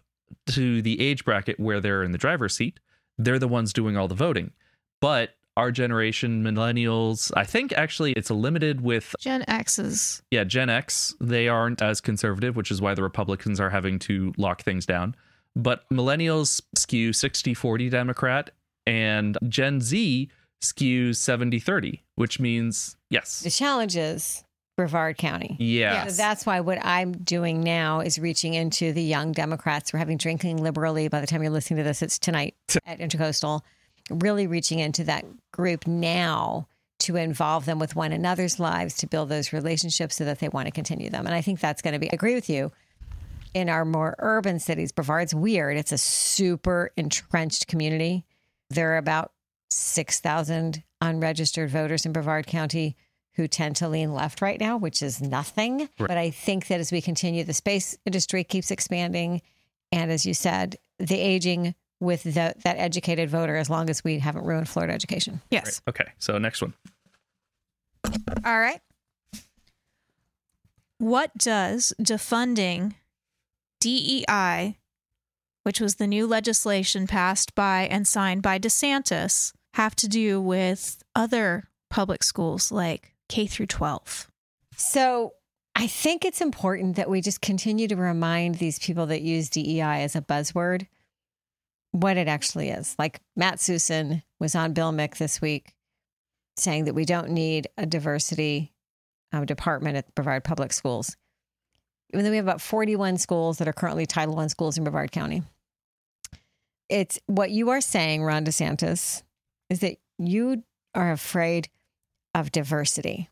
[0.51, 2.79] to the age bracket where they're in the driver's seat,
[3.17, 4.51] they're the ones doing all the voting.
[5.01, 10.21] But our generation, millennials, I think actually it's limited with Gen X's.
[10.31, 14.33] yeah, Gen X, they aren't as conservative, which is why the Republicans are having to
[14.37, 15.15] lock things down.
[15.55, 18.49] But millennials skew 60 40 Democrat,
[18.87, 20.29] and Gen Z
[20.61, 23.41] skews 70 30, which means yes.
[23.41, 23.57] The yes.
[23.57, 24.43] challenge is
[24.75, 25.55] Brevard County.
[25.59, 26.07] Yeah.
[26.07, 29.93] So that's why what I'm doing now is reaching into the young Democrats.
[29.93, 31.07] We're having drinking liberally.
[31.07, 33.61] By the time you're listening to this, it's tonight at Intracoastal.
[34.09, 36.67] Really reaching into that group now
[36.99, 40.67] to involve them with one another's lives to build those relationships so that they want
[40.67, 41.25] to continue them.
[41.25, 42.09] And I think that's going to be.
[42.09, 42.71] I agree with you.
[43.53, 45.77] In our more urban cities, Brevard's weird.
[45.77, 48.25] It's a super entrenched community.
[48.69, 49.31] There are about
[49.69, 52.95] 6,000 unregistered voters in Brevard County
[53.33, 55.89] who tend to lean left right now, which is nothing.
[55.97, 59.41] But I think that as we continue, the space industry keeps expanding.
[59.91, 64.19] And as you said, the aging with the, that educated voter, as long as we
[64.19, 65.41] haven't ruined Florida education.
[65.49, 65.81] Yes.
[65.87, 66.05] Okay.
[66.19, 66.73] So next one.
[68.45, 68.81] All right.
[70.97, 72.95] What does defunding
[73.81, 74.77] DEI,
[75.63, 81.03] which was the new legislation passed by and signed by DeSantis, have to do with
[81.15, 84.29] other public schools like K through 12?
[84.75, 85.33] So
[85.75, 90.03] I think it's important that we just continue to remind these people that use DEI
[90.03, 90.87] as a buzzword
[91.93, 92.95] what it actually is.
[92.99, 95.73] Like Matt Susin was on Bill Mick this week
[96.57, 98.73] saying that we don't need a diversity
[99.31, 101.15] um, department at Brevard Public Schools.
[102.11, 105.11] Even though we have about 41 schools that are currently Title I schools in Brevard
[105.11, 105.43] County.
[106.89, 109.23] It's what you are saying, Ron DeSantis,
[109.69, 110.63] is that you
[110.93, 111.69] are afraid
[112.35, 113.29] of diversity.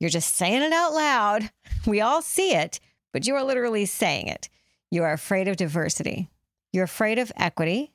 [0.00, 1.50] You're just saying it out loud.
[1.86, 2.78] We all see it,
[3.12, 4.48] but you are literally saying it.
[4.90, 6.28] You are afraid of diversity.
[6.72, 7.92] You're afraid of equity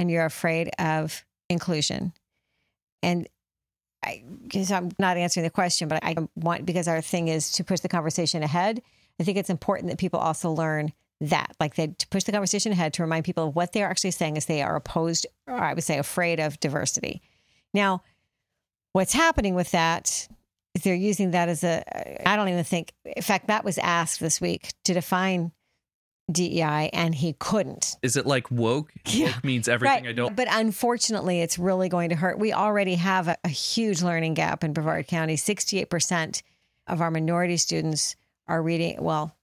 [0.00, 2.14] and you're afraid of inclusion.
[3.02, 3.28] And
[4.02, 7.64] I guess I'm not answering the question, but I want because our thing is to
[7.64, 8.80] push the conversation ahead.
[9.20, 12.72] I think it's important that people also learn that, like they to push the conversation
[12.72, 15.74] ahead to remind people of what they're actually saying is they are opposed, or I
[15.74, 17.20] would say afraid of diversity.
[17.74, 18.02] Now,
[18.94, 20.28] what's happening with that
[20.74, 21.84] is they're using that as a
[22.26, 25.52] I don't even think in fact that was asked this week to define
[26.32, 27.96] DEI and he couldn't.
[28.02, 28.92] Is it like woke?
[29.06, 29.26] Yeah.
[29.26, 30.36] Woke means everything I don't.
[30.36, 32.38] But unfortunately, it's really going to hurt.
[32.38, 35.36] We already have a, a huge learning gap in Brevard County.
[35.36, 36.42] 68%
[36.86, 38.16] of our minority students
[38.46, 39.34] are reading, well,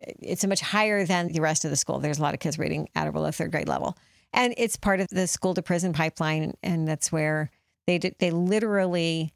[0.00, 1.98] it's a much higher than the rest of the school.
[1.98, 3.96] There's a lot of kids reading at or below third grade level.
[4.32, 6.54] And it's part of the school to prison pipeline.
[6.62, 7.50] And that's where
[7.86, 9.32] they, d- they literally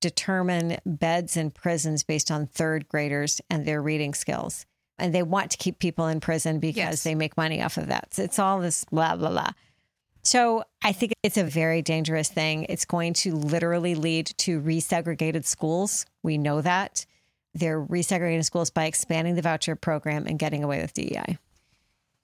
[0.00, 4.66] determine beds in prisons based on third graders and their reading skills.
[4.98, 7.02] And they want to keep people in prison because Yes.
[7.02, 8.14] they make money off of that.
[8.14, 9.50] So it's all this blah, blah, blah.
[10.22, 12.64] So I think it's a very dangerous thing.
[12.68, 16.06] It's going to literally lead to resegregated schools.
[16.22, 17.06] We know that.
[17.54, 21.38] They're resegregating schools by expanding the voucher program and getting away with DEI.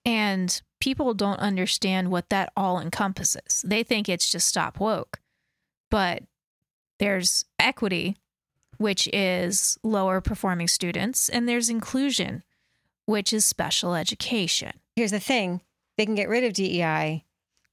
[0.05, 3.63] And people don't understand what that all encompasses.
[3.65, 5.21] They think it's just stop woke.
[5.91, 6.25] But
[6.99, 8.17] there's equity,
[8.79, 12.43] which is lower performing students, and there's inclusion,
[13.07, 14.73] which is special education.
[14.97, 15.61] Here's the thing
[15.97, 17.25] they can get rid of DEI,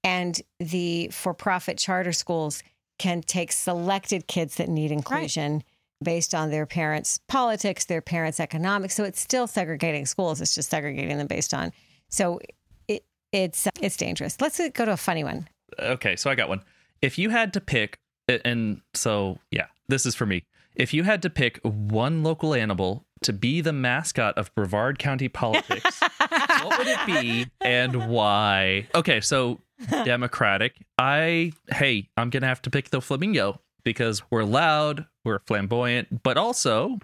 [0.03, 2.63] and the for profit charter schools
[2.97, 5.63] can take selected kids that need inclusion
[6.03, 8.95] based on their parents' politics, their parents' economics.
[8.95, 11.71] So it's still segregating schools, it's just segregating them based on.
[12.09, 12.39] So
[12.88, 14.39] it, it's it's dangerous.
[14.39, 15.47] Let's go to a funny one.
[15.80, 16.61] okay, so I got one.
[17.01, 20.45] If you had to pick, and so yeah, this is for me.
[20.80, 25.27] If you had to pick one local animal to be the mascot of Brevard County
[25.43, 28.88] politics, what would it be and why?
[28.95, 29.59] Okay, so
[29.89, 30.86] Democratic.
[30.97, 36.38] I hey, I'm gonna have to pick the flamingo because we're loud, we're flamboyant, but
[36.38, 36.99] also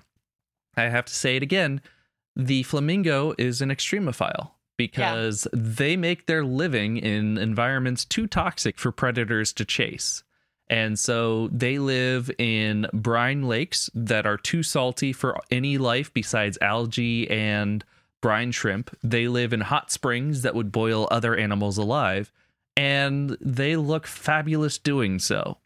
[0.77, 1.81] I have to say it again,
[2.33, 8.93] the flamingo is an extremophile because they make their living in environments too toxic for
[8.93, 10.23] predators to chase.
[10.69, 16.57] And so they live in brine lakes that are too salty for any life besides
[16.59, 17.83] algae and
[18.21, 18.95] brine shrimp.
[19.03, 22.31] They live in hot springs that would boil other animals alive.
[22.75, 25.59] And they look fabulous doing so.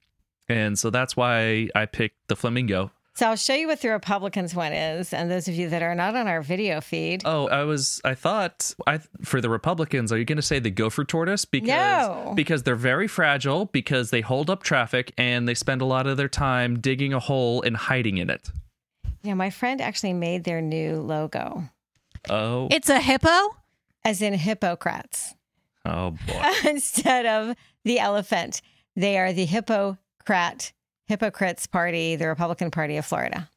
[0.49, 2.91] And so that's why I picked the flamingo.
[3.19, 5.93] So I'll show you what the Republicans one is, and those of you that are
[5.93, 7.21] not on our video feed.
[7.25, 7.99] Oh, I was.
[8.05, 8.73] I thought.
[8.87, 11.43] I for the Republicans, are you going to say the gopher tortoise?
[11.43, 12.31] Because No.
[12.33, 16.15] because they're very fragile, because they hold up traffic, and they spend a lot of
[16.15, 18.51] their time digging a hole and hiding in it.
[19.21, 21.65] Yeah, my friend actually made their new logo,
[22.29, 23.57] Oh, It's a hippo?
[24.05, 25.35] as in Hippocrates.
[25.83, 26.41] oh boy.
[26.69, 28.61] instead of the elephant.
[28.95, 30.71] They are the Hippocrat,
[31.09, 33.49] Hypocrites Party, the Republican Party of Florida.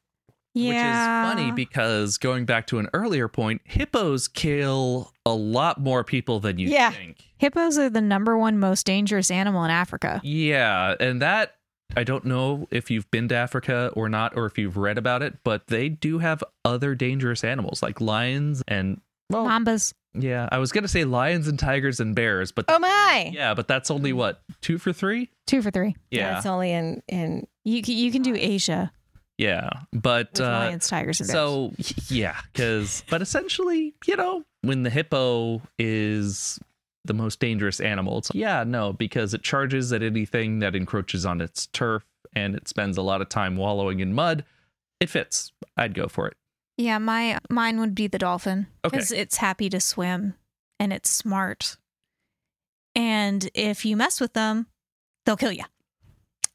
[0.55, 0.69] Yeah.
[0.69, 6.03] Which is funny because going back to an earlier point, hippos kill a lot more
[6.03, 6.91] people than you Yeah.
[6.91, 7.23] think.
[7.37, 10.19] Hippos are the number one most dangerous animal in Africa.
[10.23, 11.55] Yeah, and that
[11.95, 15.21] I don't know if you've been to Africa or not, or if you've read about
[15.21, 18.99] it, but they do have other dangerous animals like lions and
[19.29, 19.93] well, Mambas.
[20.13, 23.31] Yeah, I was gonna say lions and tigers and bears, but Oh my!
[23.33, 25.29] yeah, but that's only what two for three.
[25.47, 25.95] Two for three.
[26.11, 28.91] Yeah, it's only in in You can, you can do Asia
[29.37, 31.33] yeah, but with uh, lions, tigers, and bears.
[31.33, 31.73] So
[32.13, 36.59] yeah, because but essentially, you know, when the hippo is
[37.05, 41.41] the most dangerous animal, it's yeah, no, because it charges at anything that encroaches on
[41.41, 42.03] its turf
[42.35, 44.45] and it spends a lot of time wallowing in mud.
[44.99, 45.51] It fits.
[45.75, 46.37] I'd go for it.
[46.77, 48.97] Yeah, my mine would be the dolphin Okay.
[48.97, 50.35] because it's happy to swim
[50.79, 51.77] and it's smart.
[52.95, 54.67] And if you mess with them,
[55.25, 55.63] they'll kill you.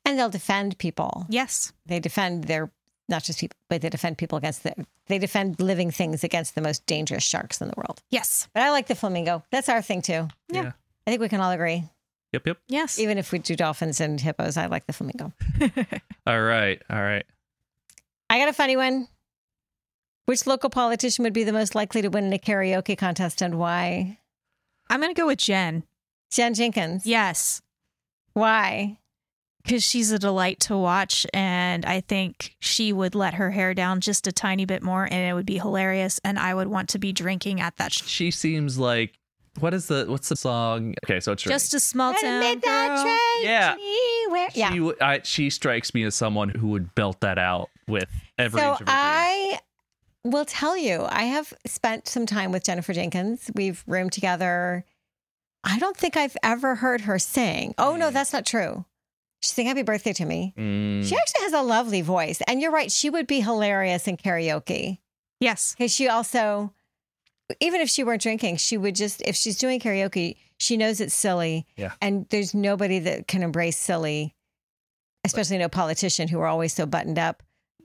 [0.05, 1.27] and they'll defend people.
[1.29, 1.73] Yes.
[1.87, 2.71] They defend their
[3.11, 4.75] not just people, but they defend people against the
[5.07, 8.03] they defend living things against the most dangerous sharks in the world.
[8.11, 8.49] Yes.
[8.55, 9.43] But I like the flamingo.
[9.51, 10.29] That's our thing too.
[10.51, 10.73] Yeah.
[11.07, 11.85] I think we can all agree.
[12.33, 12.47] Yep.
[12.47, 12.59] Yep.
[12.69, 12.99] Yes.
[12.99, 15.33] Even if we do dolphins and hippos, I like the flamingo.
[16.27, 16.83] All right.
[16.91, 17.25] All right.
[18.29, 19.09] I got a funny one.
[20.29, 23.59] Which local politician would be the most likely to win in a karaoke contest and
[23.59, 24.19] why?
[24.91, 25.85] I'm going to go with Jen.
[26.31, 27.07] Jen Jenkins.
[27.07, 27.63] Yes.
[28.35, 28.99] Why?
[29.65, 31.25] Because she's a delight to watch.
[31.33, 35.15] And I think she would let her hair down just a tiny bit more and
[35.15, 36.21] it would be hilarious.
[36.23, 37.93] And I would want to be drinking at that.
[37.95, 39.15] Sh- She seems like
[39.61, 40.95] what is the what's the song?
[41.07, 42.41] Okay, so it's just a small At a town.
[42.41, 43.03] midnight girl.
[43.03, 43.77] train Yeah.
[43.79, 44.49] anywhere.
[44.55, 44.71] Yeah.
[44.73, 48.61] She, w- I, she strikes me as someone who would belt that out with every
[48.61, 48.95] so inch of her.
[48.95, 49.59] I
[50.31, 53.51] will tell you, I have spent some time with Jennifer Jenkins.
[53.55, 54.85] We've roomed together.
[55.65, 57.75] I don't think I've ever heard her sing.
[57.79, 58.13] Oh no, Mm.
[58.13, 58.85] that's not true.
[59.43, 60.53] She sang "Happy Birthday" to me.
[60.57, 62.91] Mm, She actually has a lovely voice, and you're right.
[62.91, 64.99] She would be hilarious in karaoke
[65.41, 65.75] Yes.
[65.77, 66.73] because she also,
[67.61, 71.15] even if she weren't drinking, she would just if she's doing karaoke, she knows it's
[71.15, 71.67] silly.
[71.77, 71.93] Yeah.
[72.01, 74.35] and there's nobody that can embrace silly,
[75.25, 77.43] especially no politician who are always so buttoned up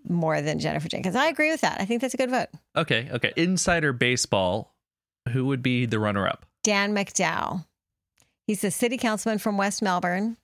[0.08, 1.16] more than Jennifer Jenkins.
[1.16, 1.80] I agree with that.
[1.80, 2.49] I think that's a good vote.
[2.76, 3.34] Okay, okay.
[3.36, 4.74] Insider baseball.
[5.30, 6.45] Who would be the runner-up?
[6.64, 7.66] Dan McDowell.
[8.45, 10.36] He's a city councilman from West Melbourne,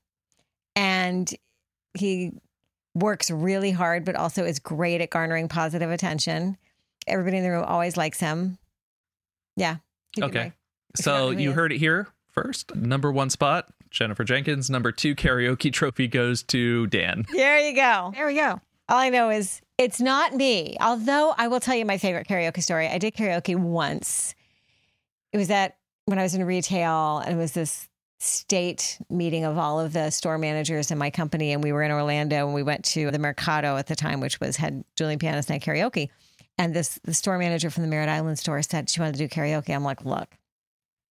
[0.76, 1.30] and
[1.94, 2.32] he
[2.96, 6.58] works really hard, but also is great at garnering positive attention.
[7.08, 8.58] Everybody in the room always likes him.
[9.58, 9.78] Yeah.
[10.20, 10.54] Okay.
[10.96, 12.74] So you heard it here first.
[12.74, 14.70] Number one spot, Jennifer Jenkins.
[14.70, 17.26] Number two karaoke trophy goes to Dan.
[17.34, 18.12] There you go.
[18.16, 18.62] There we go.
[18.90, 20.76] All I know is it's not me.
[20.82, 22.88] Although I will tell you my favorite karaoke story.
[22.88, 24.34] I did karaoke once.
[25.32, 27.88] It was at when I was in retail, and it was this
[28.20, 31.92] state meeting of all of the store managers in my company, and we were in
[31.92, 35.50] Orlando, and we went to the Mercado at the time, which was had Julian Pianist
[35.50, 36.10] Night karaoke.
[36.58, 39.34] And this the store manager from the Merritt Island store said she wanted to do
[39.34, 39.74] karaoke.
[39.74, 40.36] I'm like, look,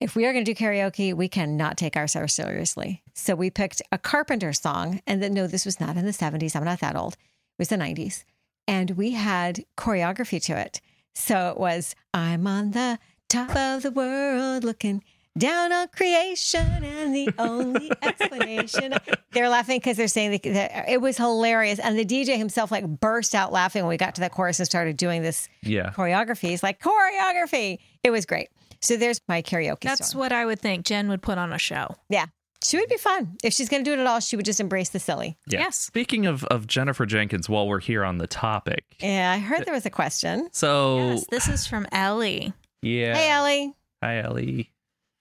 [0.00, 3.02] if we are going to do karaoke, we cannot take ourselves seriously.
[3.14, 6.56] So we picked a Carpenter song, and then no, this was not in the 70s.
[6.56, 7.16] I'm not that old.
[7.58, 8.24] It was the 90s.
[8.66, 10.80] And we had choreography to it.
[11.14, 12.98] So it was, I'm on the
[13.28, 15.02] top of the world looking
[15.36, 18.94] down on creation, and the only explanation.
[19.32, 21.78] They're laughing because they're saying that, that it was hilarious.
[21.78, 24.66] And the DJ himself like burst out laughing when we got to that chorus and
[24.66, 25.90] started doing this Yeah.
[25.90, 26.48] choreography.
[26.50, 27.78] He's like, choreography.
[28.02, 28.48] It was great.
[28.80, 30.20] So there's my karaoke That's song.
[30.20, 31.94] what I would think Jen would put on a show.
[32.08, 32.26] Yeah.
[32.64, 33.36] She would be fun.
[33.44, 35.36] If she's going to do it at all, she would just embrace the silly.
[35.46, 35.60] Yeah.
[35.60, 35.76] Yes.
[35.78, 39.74] Speaking of, of Jennifer Jenkins, while we're here on the topic, Yeah, I heard there
[39.74, 40.48] was a question.
[40.52, 41.24] so Yes.
[41.30, 42.52] This is from Ellie.
[42.82, 43.74] yeah, Hey, Ellie.
[44.02, 44.72] hi Ellie.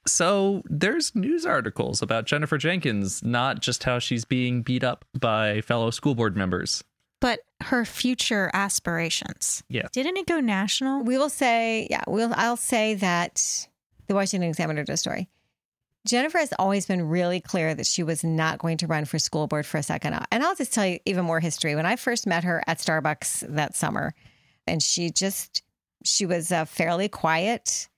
[0.07, 5.61] So there's news articles about Jennifer Jenkins, not just how she's being beat up by
[5.61, 6.83] fellow school board members.
[7.19, 9.63] But her future aspirations.
[9.69, 9.88] Yeah.
[9.91, 11.03] Didn't it go national?
[11.03, 13.67] We will say, yeah, we'll, I'll say that
[14.07, 15.27] the Washington Examiner did a story.
[16.08, 19.45] Jennifer has always been really clear that she was not going to run for school
[19.45, 20.26] board for a second.
[20.32, 21.76] And I'll just tell you even more history.
[21.76, 24.14] When I first met her at Starbucks that summer,
[24.66, 25.64] and she just,
[26.03, 27.89] she was a fairly quiet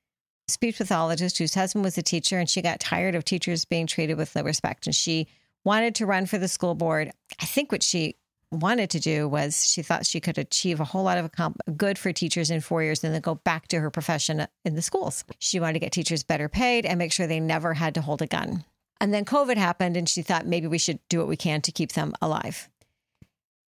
[0.47, 4.17] speech pathologist whose husband was a teacher, and she got tired of teachers being treated
[4.17, 4.87] with no respect.
[4.87, 5.27] And she
[5.63, 7.11] wanted to run for the school board.
[7.39, 8.15] I think what she
[8.51, 12.11] wanted to do was she thought she could achieve a whole lot of good for
[12.11, 15.23] teachers in four years and then go back to her profession in the schools.
[15.39, 18.21] She wanted to get teachers better paid and make sure they never had to hold
[18.21, 18.63] a gun.
[19.01, 21.71] And then COVID happened, and she thought maybe we should do what we can to
[21.71, 22.67] keep them alive.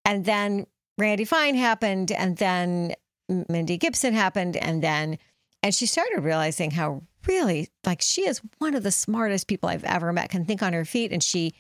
[0.04, 0.66] And then
[0.98, 2.96] Randy Fine happened, and then
[3.28, 5.20] Mindy Gibson happened, and then,
[5.62, 9.84] and she started realizing how really, like, she is one of the smartest people I've
[9.84, 11.12] ever met, can think on her feet.
[11.12, 11.54] And she,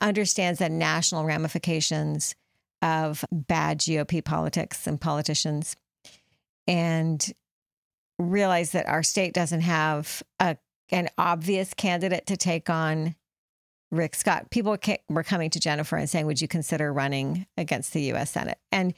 [0.00, 2.34] understands the national ramifications
[2.82, 5.76] of bad GOP politics and politicians,
[6.66, 7.32] and
[8.18, 10.56] realize that our state doesn't have a
[10.90, 13.16] an obvious candidate to take on
[13.90, 14.50] Rick Scott.
[14.50, 14.76] People
[15.08, 18.30] were coming to Jennifer and saying, "Would you consider running against the U.S.
[18.30, 18.94] Senate?" And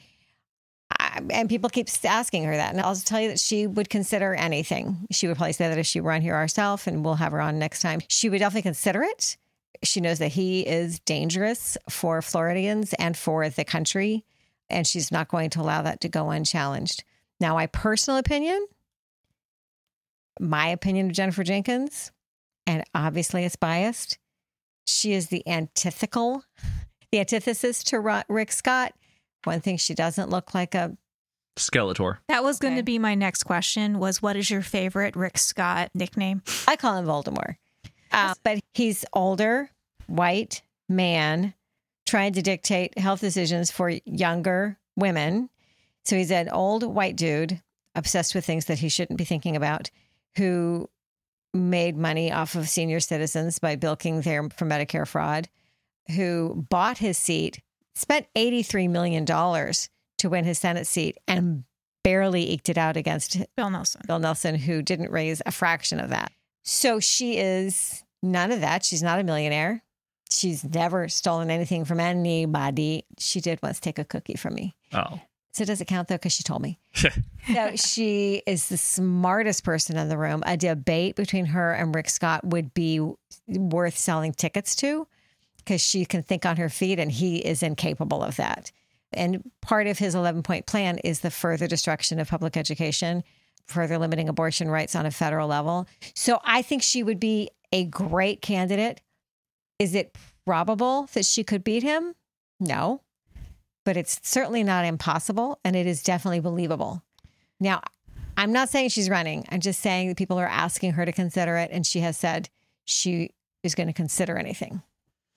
[0.91, 4.33] I, and people keep asking her that, and I'll tell you that she would consider
[4.33, 5.07] anything.
[5.11, 7.59] She would probably say that if she run here herself, and we'll have her on
[7.59, 8.01] next time.
[8.07, 9.37] She would definitely consider it.
[9.83, 14.25] She knows that he is dangerous for Floridians and for the country,
[14.69, 17.03] and she's not going to allow that to go unchallenged.
[17.39, 18.65] Now, my personal opinion,
[20.39, 22.11] my opinion of Jennifer Jenkins,
[22.67, 24.17] and obviously it's biased.
[24.85, 26.43] She is the antithetical,
[27.11, 28.93] the antithesis to Rick Scott.
[29.45, 30.97] One thing she doesn't look like a
[31.57, 32.17] Skeletor.
[32.29, 32.79] That was going Okay.
[32.81, 36.41] to be my next question was what is your favorite Rick Scott nickname?
[36.67, 37.55] I call him Voldemort.
[38.11, 39.69] Uh, but he's older,
[40.07, 41.53] white man
[42.07, 45.49] trying to dictate health decisions for younger women.
[46.05, 47.61] So he's an old white dude
[47.95, 49.91] obsessed with things that he shouldn't be thinking about
[50.37, 50.89] who
[51.53, 55.49] made money off of senior citizens by bilking them for Medicare fraud,
[56.15, 57.61] who bought his seat,
[57.95, 61.63] spent $83 million to win his Senate seat, and
[62.03, 64.01] barely eked it out against Bill Nelson.
[64.07, 66.31] Bill Nelson, who didn't raise a fraction of that.
[66.71, 68.85] So she is none of that.
[68.85, 69.81] She's not a millionaire.
[70.29, 73.05] She's never stolen anything from anybody.
[73.17, 74.75] She did once take a cookie from me.
[74.93, 75.19] Oh.
[75.51, 76.15] So does it count though?
[76.15, 76.77] Because she told me.
[76.93, 80.43] so she is the smartest person in the room.
[80.45, 83.01] A debate between her and Rick Scott would be
[83.47, 85.07] worth selling tickets to
[85.57, 88.71] because she can think on her feet and he is incapable of that.
[89.11, 93.23] And part of his 11 point plan is the further destruction of public education,
[93.69, 95.87] further limiting abortion rights on a federal level.
[96.15, 99.01] So I think she would be a great candidate.
[99.77, 102.15] Is it probable that she could beat him?
[102.59, 103.01] No,
[103.85, 107.03] but it's certainly not impossible and it is definitely believable.
[107.59, 107.81] Now,
[108.35, 109.45] I'm not saying she's running.
[109.49, 112.49] I'm just saying that people are asking her to consider it and she has said
[112.85, 113.31] she
[113.63, 114.81] is going to consider anything.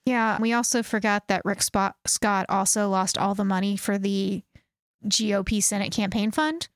[0.07, 4.43] Yeah, we also forgot that Rick Scott also lost all the money for the
[5.07, 6.69] GOP Senate campaign fund.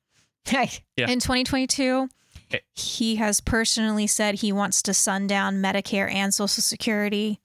[0.95, 1.09] Yeah.
[1.09, 2.09] in 2022.
[2.51, 2.57] Eh.
[2.73, 7.39] He has personally said he wants to sundown Medicare and Social Security.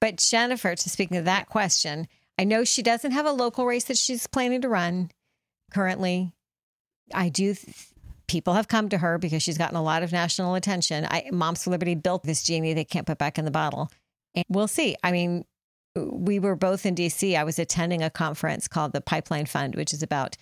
[0.00, 2.08] But Jennifer, to speaking of that question,
[2.38, 5.10] I know she doesn't have a local race that she's planning to run
[5.72, 6.32] currently.
[7.14, 7.54] I do.
[7.54, 7.76] Th-
[8.28, 11.06] people have come to her because she's gotten a lot of national attention.
[11.10, 13.90] I, Moms for Liberty built this genie they can't put back in the bottle,
[14.34, 14.94] and we'll see.
[15.02, 15.44] I mean,
[15.96, 17.36] we were both in DC.
[17.36, 20.36] I was attending a conference called the Pipeline Fund, which is about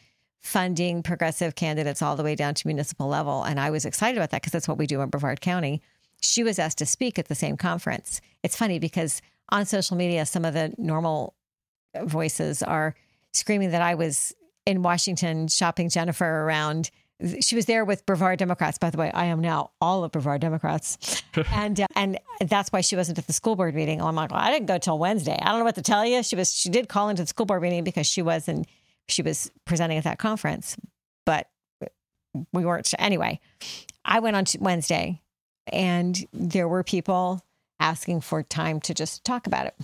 [0.46, 3.42] funding progressive candidates all the way down to municipal level.
[3.42, 5.82] And I was excited about that because that's what we do in Brevard County.
[6.22, 8.20] She was asked to speak at the same conference.
[8.42, 9.20] It's funny because
[9.50, 11.34] on social media, some of the normal
[12.04, 12.94] voices are
[13.32, 14.34] screaming that I was
[14.64, 16.90] in Washington shopping Jennifer around.
[17.40, 19.10] She was there with Brevard Democrats, by the way.
[19.12, 21.22] I am now all of Brevard Democrats,
[21.52, 24.02] and uh, and that's why she wasn't at the school board meeting.
[24.02, 25.38] I'm like, well, I didn't go till Wednesday.
[25.40, 26.22] I don't know what to tell you.
[26.22, 28.66] She was she did call into the school board meeting because she was and
[29.08, 30.76] she was presenting at that conference,
[31.24, 31.48] but
[32.52, 33.40] we weren't anyway.
[34.04, 35.22] I went on to Wednesday,
[35.72, 37.42] and there were people
[37.80, 39.74] asking for time to just talk about it.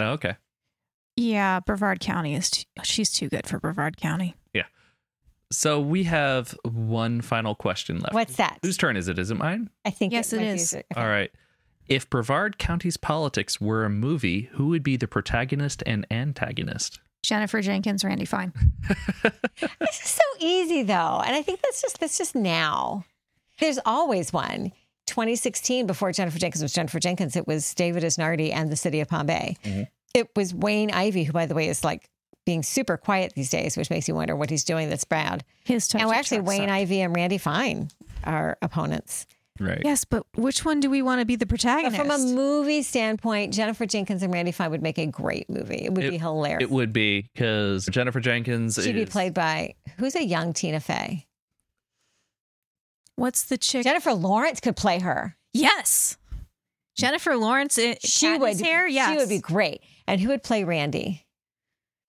[0.00, 0.36] Oh, okay.
[1.16, 4.34] Yeah, Brevard County is too, she's too good for Brevard County.
[4.54, 4.64] Yeah.
[5.50, 8.14] So we have one final question left.
[8.14, 8.58] What's that?
[8.62, 9.18] Whose turn is it?
[9.18, 9.68] Is it mine?
[9.84, 10.74] I think Yes, it might be- is.
[10.74, 10.84] okay.
[10.96, 11.30] All right.
[11.88, 17.00] If Brevard County's politics were a movie, who would be the protagonist and antagonist?
[17.22, 18.52] Jennifer Jenkins, Randy Fine.
[19.80, 23.04] This is so easy though, and I think that's just that's just now.
[23.60, 24.72] There's always one.
[25.06, 29.08] 2016, before Jennifer Jenkins was Jennifer Jenkins, it was David Isnardi and the city of
[29.08, 29.56] Palm Bay.
[29.64, 29.88] Mhm.
[30.14, 32.08] It was Wayne Ivey, who, by the way, is like
[32.46, 35.44] being super quiet these days, which makes you wonder what he's doing that's bad.
[35.64, 36.70] His and of actually, Wayne sucked.
[36.70, 37.90] Ivey and Randy Fine
[38.24, 39.26] are opponents.
[39.62, 39.80] Right.
[39.84, 41.96] Yes, but which one do we want to be the But protagonist?
[41.96, 45.82] from a movie standpoint, Jennifer Jenkins and Randy Fine would make a great movie.
[45.84, 46.62] It would It- be hilarious.
[46.62, 51.26] It would be because Jennifer Jenkins She'd be played by who's a young Tina Fey?
[53.16, 53.84] What's the chick?
[53.84, 55.36] Jennifer Lawrence could play her.
[55.52, 56.16] yes,
[56.96, 57.78] Jennifer Lawrence.
[57.78, 58.60] It, She would.
[58.60, 58.86] hair.
[58.86, 59.80] Yes, She would be great.
[60.06, 61.21] And who would play Randy?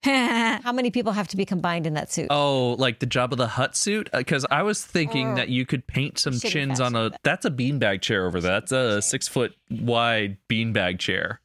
[0.03, 2.27] How many people have to be combined in that suit?
[2.29, 4.09] Oh, like the Jabba the Hutt suit?
[4.13, 5.35] Because I was thinking Oh.
[5.35, 7.11] that you could paint some Shouldn't chins on a.
[7.23, 8.51] That's a beanbag chair over there.
[8.59, 11.39] That's a six foot wide beanbag chair.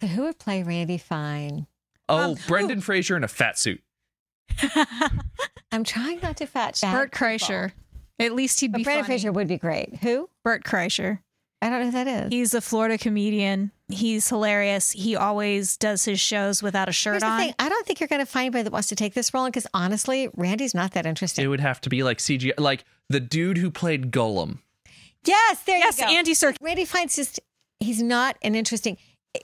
[0.00, 1.66] So who would play Randy Fine?
[2.08, 3.82] Oh, Um, Brendan Fraser in a fat suit.
[5.72, 6.92] I'm trying not to fat shame.
[6.92, 7.72] Bert Kreischer.
[8.18, 9.14] At least he'd But be Brendan funny.
[9.14, 9.96] Fraser would be great.
[10.02, 10.28] Who?
[10.44, 11.20] Bert Kreischer.
[11.62, 12.32] I don't know who that is.
[12.32, 13.70] He's a Florida comedian.
[13.92, 14.90] He's hilarious.
[14.92, 17.40] He always does his shows without a Here's shirt the on.
[17.40, 17.54] thing.
[17.58, 19.66] I don't think you're going to find anybody that wants to take this role because
[19.74, 21.44] honestly, Randy's not that interesting.
[21.44, 24.58] It would have to be like CGI, like the dude who played Gollum.
[25.24, 26.10] yes, there Yes, you go.
[26.10, 26.56] Yes, Andy Serkis.
[26.60, 27.40] Randy finds just
[27.80, 28.96] he's not an interesting.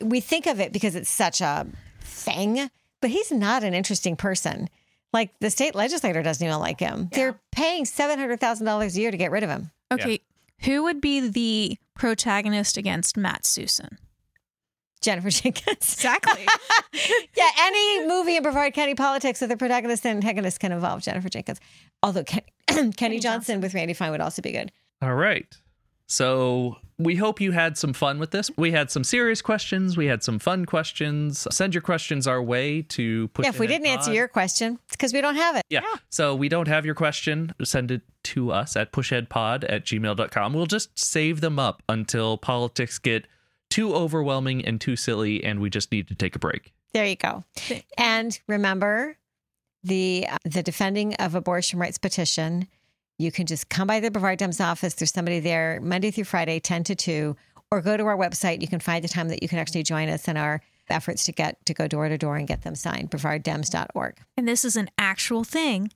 [0.02, 1.66] We think of it because it's such a
[2.00, 2.70] thing,
[3.00, 4.68] but he's not an interesting person.
[5.12, 7.08] Like the state legislator doesn't even like him.
[7.12, 9.70] They're paying seven hundred thousand dollars a year to get rid of him.
[9.92, 10.20] Okay,
[10.62, 13.96] who would be the protagonist against Matt Susin?
[15.00, 15.94] Jennifer Jenkins.
[15.94, 16.46] Exactly.
[17.36, 21.28] yeah, any movie in Brevard County politics with a protagonist and antagonist can involve Jennifer
[21.28, 21.60] Jenkins.
[22.02, 22.42] Although Ken,
[22.96, 24.72] Kenny, Johnson, with Randy Fine would also be good.
[25.02, 25.46] All right.
[26.08, 28.48] So we hope you had some fun with this.
[28.56, 29.96] We had some serious questions.
[29.96, 31.46] We had some fun questions.
[31.50, 33.44] Send your questions our way to push.
[33.44, 35.64] yeah, if we didn't answer your question, it's because we don't have it.
[35.68, 35.82] Yeah.
[36.10, 37.52] So we don't have your question.
[37.64, 40.52] Send it to us at pushaheadpod at gmail.com.
[40.54, 43.26] We'll just save them up until politics get
[43.76, 46.72] too overwhelming and too silly and we just need to take a break.
[46.94, 47.44] There you go.
[47.98, 49.18] And remember
[49.84, 52.68] the uh, the defending of abortion rights petition.
[53.18, 54.94] You can just come by the Brevard Dems office.
[54.94, 57.36] There's somebody there Monday through Friday, 10 to 2,
[57.70, 58.62] or go to our website.
[58.62, 61.32] You can find the time that you can actually join us in our efforts to
[61.32, 64.16] get to go door to door and get them signed, brevarddems.org.
[64.38, 65.90] and this is an actual thing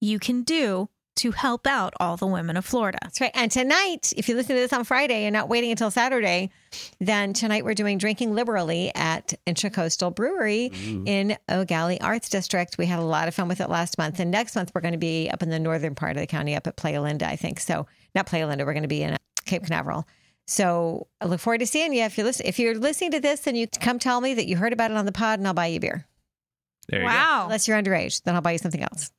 [0.00, 2.98] you can do to help out all the women of Florida.
[3.02, 3.30] That's right.
[3.34, 6.50] And tonight, if you listen to this on Friday and not waiting until Saturday,
[7.00, 10.66] then tonight we're doing Drinking Liberally at Intracoastal Brewery
[11.06, 12.78] in Eau Gallie Arts District.
[12.78, 14.20] We had a lot of fun with it last month.
[14.20, 16.54] And next month, we're going to be up in the northern part of the county,
[16.56, 17.60] up at Playa Linda, I think.
[17.60, 20.06] So, not Playa Linda, we're going to be in uh, Cape Canaveral.
[20.46, 22.02] So, I look forward to seeing you.
[22.04, 24.56] If you're, listen- if you're listening to this, then you come tell me that you
[24.56, 26.06] heard about it on the pod and I'll buy you beer.
[26.88, 27.44] There you wow.
[27.44, 29.10] Unless you're underage, then I'll buy you something else.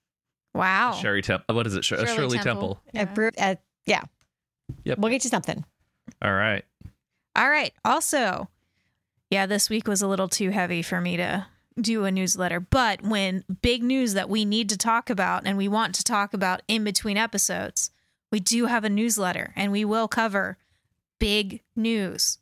[0.54, 0.93] Wow.
[0.93, 0.99] go.
[0.99, 1.56] Sherry Temple.
[1.56, 1.84] What is it?
[1.84, 2.82] Shirley, Shirley Temple.
[2.93, 3.12] Temple.
[3.12, 4.01] A brew- uh, yeah.
[4.84, 4.99] Yep.
[4.99, 5.64] We'll get you something.
[6.22, 6.64] All right.
[7.36, 7.74] All right.
[7.84, 8.49] Also,
[9.30, 11.47] yeah, this week was a little too heavy for me to
[11.80, 12.60] do a newsletter.
[12.60, 16.34] But when big news that we need to talk about and we want to talk
[16.34, 17.89] about in between episodes,
[18.32, 20.58] we do have a newsletter and we will cover
[21.20, 22.38] big news.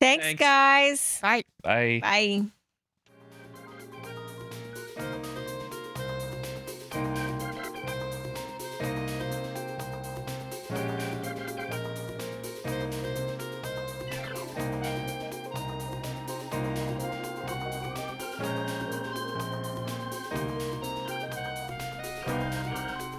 [0.00, 0.40] Thanks, Thanks.
[0.40, 1.18] guys.
[1.22, 1.42] Bye.
[1.62, 2.00] Bye.
[2.02, 2.44] Bye.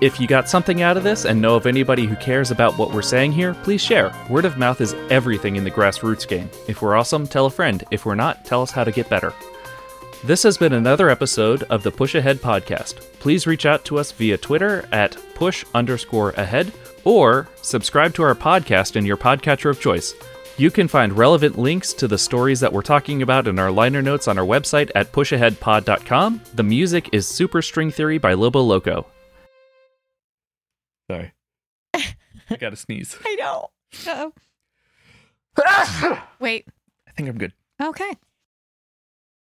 [0.05, 2.93] If you got something out of this and know of anybody who cares about what
[2.93, 4.13] we're saying here, please share.
[4.29, 6.47] Word of mouth is everything in the grassroots game.
[6.67, 7.83] If we're awesome, tell a friend.
[7.89, 9.33] If we're not, tell us how to get better.
[10.23, 12.97] This has been another episode of the Push Ahead podcast.
[13.17, 16.71] Please reach out to us via Twitter at push underscore ahead
[17.03, 20.13] or subscribe to our podcast in your podcatcher of choice.
[20.57, 24.03] You can find relevant links to the stories that we're talking about in our liner
[24.03, 26.41] notes on our website at pushaheadpod.com.
[26.53, 29.07] The music is Super String Theory by Lobo Loco.
[32.49, 33.17] I gotta sneeze.
[33.25, 33.69] I know.
[34.07, 34.33] Uh-oh.
[36.39, 36.67] Wait.
[37.07, 37.53] I think I'm good.
[37.81, 38.11] Okay.